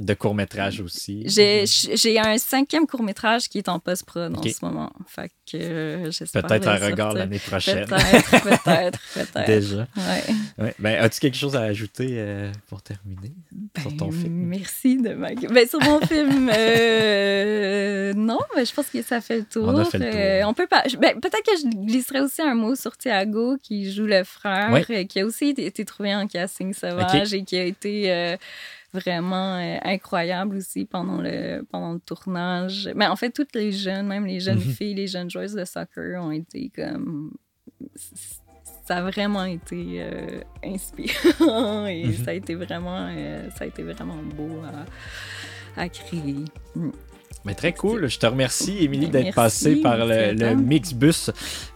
De 0.00 0.14
court-métrage 0.14 0.80
aussi. 0.80 1.22
j'ai 1.26 1.64
j'ai 1.66 2.18
un 2.18 2.38
cinquième 2.38 2.86
court-métrage 2.86 3.48
qui 3.50 3.58
est 3.58 3.68
en 3.68 3.78
post-prod 3.78 4.34
en 4.34 4.42
ce 4.42 4.64
moment. 4.64 4.90
Fait 5.06 5.30
que 5.50 5.58
euh, 5.58 6.10
j'espère. 6.10 6.42
Peut-être 6.42 6.68
un 6.68 6.76
regard 6.76 7.12
l'année 7.12 7.38
prochaine. 7.38 7.86
Peut-être, 7.86 8.30
peut-être, 8.64 8.98
peut-être. 9.14 9.46
Déjà. 9.46 9.86
Ouais. 9.96 10.34
Ouais. 10.64 10.74
Ben, 10.78 10.98
as-tu 11.04 11.20
quelque 11.20 11.36
chose 11.36 11.54
à 11.54 11.60
ajouter 11.62 12.12
euh, 12.12 12.50
pour 12.68 12.80
terminer? 12.80 13.32
Sur 13.78 13.94
ton 13.98 14.06
Ben, 14.08 14.12
film? 14.20 14.32
Merci 14.34 14.96
de 14.96 15.10
ma... 15.12 15.34
Ben, 15.34 15.68
sur 15.68 15.80
mon 15.82 16.00
film, 16.00 16.50
euh, 16.54 18.14
non, 18.16 18.38
mais 18.56 18.64
je 18.64 18.72
pense 18.72 18.86
que 18.88 19.02
ça 19.02 19.20
fait 19.20 19.38
le 19.40 19.44
tour. 19.44 19.68
On 19.68 19.76
a 19.76 19.84
fait 19.84 19.98
le 19.98 20.40
tour. 20.40 20.48
On 20.48 20.54
peut 20.54 20.66
pas... 20.66 20.82
ben, 20.98 21.20
peut-être 21.20 21.44
que 21.44 21.56
je 21.62 21.76
glisserais 21.86 22.20
aussi 22.20 22.40
un 22.40 22.54
mot 22.54 22.74
sur 22.74 22.96
Thiago, 22.96 23.58
qui 23.62 23.92
joue 23.92 24.06
le 24.06 24.24
frère, 24.24 24.70
Ouais. 24.72 25.06
qui 25.06 25.20
a 25.20 25.26
aussi 25.26 25.48
été, 25.48 25.66
été 25.66 25.84
trouvé 25.84 26.14
en 26.14 26.26
casting 26.26 26.72
sauvage 26.72 27.34
et 27.34 27.44
qui 27.44 27.58
a 27.58 27.64
été... 27.64 28.36
vraiment 28.92 29.54
euh, 29.56 29.76
incroyable 29.82 30.56
aussi 30.56 30.84
pendant 30.84 31.20
le, 31.20 31.62
pendant 31.70 31.92
le 31.92 32.00
tournage. 32.00 32.90
Mais 32.94 33.06
en 33.06 33.16
fait, 33.16 33.30
toutes 33.30 33.54
les 33.54 33.72
jeunes, 33.72 34.06
même 34.06 34.26
les 34.26 34.40
jeunes 34.40 34.58
Mhm. 34.58 34.72
filles, 34.72 34.94
les 34.94 35.06
jeunes 35.06 35.30
joueuses 35.30 35.54
de 35.54 35.64
soccer 35.64 36.22
ont 36.22 36.30
été 36.32 36.70
comme... 36.74 37.32
Ça 38.86 38.96
a 38.96 39.02
vraiment 39.02 39.44
été 39.44 40.02
euh, 40.02 40.40
inspirant 40.64 41.86
et 41.86 42.06
Mhm. 42.06 42.12
ça 42.24 42.30
a 42.32 42.34
été 42.34 42.54
vraiment, 42.56 43.06
euh, 43.10 43.48
ça 43.50 43.64
a 43.64 43.66
été 43.68 43.82
vraiment 43.84 44.16
beau 44.36 44.60
à, 45.76 45.80
à 45.82 45.88
créer. 45.88 46.44
Mm. 46.74 46.90
Mais 47.44 47.54
très 47.54 47.72
cool. 47.72 48.08
Je 48.08 48.18
te 48.18 48.26
remercie, 48.26 48.78
Émilie, 48.84 49.08
d'être 49.08 49.34
passée 49.34 49.76
par 49.76 49.96
le, 49.96 50.32
le. 50.32 50.54
Mixbus 50.54 51.30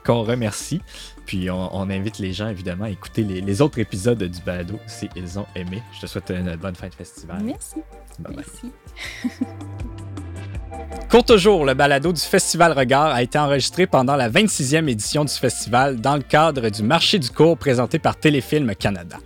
qu'on 0.04 0.22
remercie. 0.22 0.80
Puis 1.26 1.50
on, 1.50 1.74
on 1.74 1.88
invite 1.88 2.18
les 2.18 2.32
gens, 2.34 2.48
évidemment, 2.48 2.84
à 2.84 2.90
écouter 2.90 3.22
les, 3.22 3.40
les 3.40 3.62
autres 3.62 3.78
épisodes 3.78 4.22
du 4.22 4.40
balado 4.42 4.78
si 4.86 5.08
ils 5.16 5.38
ont 5.38 5.46
aimé. 5.54 5.82
Je 5.94 6.00
te 6.02 6.06
souhaite 6.06 6.30
une 6.30 6.54
bonne 6.56 6.74
fin 6.74 6.88
de 6.88 6.94
festival. 6.94 7.42
Merci. 7.42 7.76
Bye 8.18 8.34
bye. 8.36 8.44
Merci. 8.44 8.72
Court 11.10 11.24
toujours, 11.24 11.64
le 11.64 11.74
balado 11.74 12.12
du 12.12 12.20
Festival 12.20 12.72
Regard 12.72 13.06
a 13.06 13.22
été 13.22 13.38
enregistré 13.38 13.86
pendant 13.86 14.16
la 14.16 14.28
26e 14.28 14.88
édition 14.88 15.24
du 15.24 15.32
festival 15.32 16.00
dans 16.00 16.16
le 16.16 16.22
cadre 16.22 16.68
du 16.70 16.82
marché 16.82 17.18
du 17.18 17.30
cours 17.30 17.56
présenté 17.56 17.98
par 17.98 18.16
Téléfilm 18.16 18.74
Canada. 18.74 19.18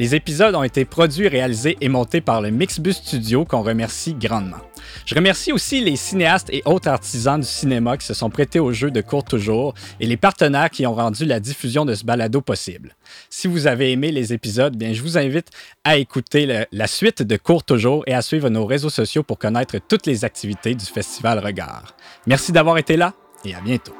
Les 0.00 0.14
épisodes 0.14 0.54
ont 0.54 0.62
été 0.62 0.86
produits, 0.86 1.28
réalisés 1.28 1.76
et 1.82 1.90
montés 1.90 2.22
par 2.22 2.40
le 2.40 2.48
Mixbus 2.48 2.94
Studio 2.94 3.44
qu'on 3.44 3.60
remercie 3.60 4.14
grandement. 4.14 4.56
Je 5.04 5.14
remercie 5.14 5.52
aussi 5.52 5.82
les 5.82 5.96
cinéastes 5.96 6.48
et 6.50 6.62
autres 6.64 6.88
artisans 6.88 7.38
du 7.38 7.46
cinéma 7.46 7.98
qui 7.98 8.06
se 8.06 8.14
sont 8.14 8.30
prêtés 8.30 8.60
au 8.60 8.72
jeu 8.72 8.90
de 8.90 9.02
Court 9.02 9.24
Toujours 9.24 9.74
et 10.00 10.06
les 10.06 10.16
partenaires 10.16 10.70
qui 10.70 10.86
ont 10.86 10.94
rendu 10.94 11.26
la 11.26 11.38
diffusion 11.38 11.84
de 11.84 11.94
ce 11.94 12.06
balado 12.06 12.40
possible. 12.40 12.96
Si 13.28 13.46
vous 13.46 13.66
avez 13.66 13.92
aimé 13.92 14.10
les 14.10 14.32
épisodes, 14.32 14.74
bien, 14.74 14.94
je 14.94 15.02
vous 15.02 15.18
invite 15.18 15.50
à 15.84 15.98
écouter 15.98 16.64
la 16.72 16.86
suite 16.86 17.22
de 17.22 17.36
Court 17.36 17.62
Toujours 17.62 18.02
et 18.06 18.14
à 18.14 18.22
suivre 18.22 18.48
nos 18.48 18.64
réseaux 18.64 18.88
sociaux 18.88 19.22
pour 19.22 19.38
connaître 19.38 19.76
toutes 19.86 20.06
les 20.06 20.24
activités 20.24 20.74
du 20.74 20.86
Festival 20.86 21.40
Regard. 21.40 21.94
Merci 22.26 22.52
d'avoir 22.52 22.78
été 22.78 22.96
là 22.96 23.12
et 23.44 23.54
à 23.54 23.60
bientôt. 23.60 23.92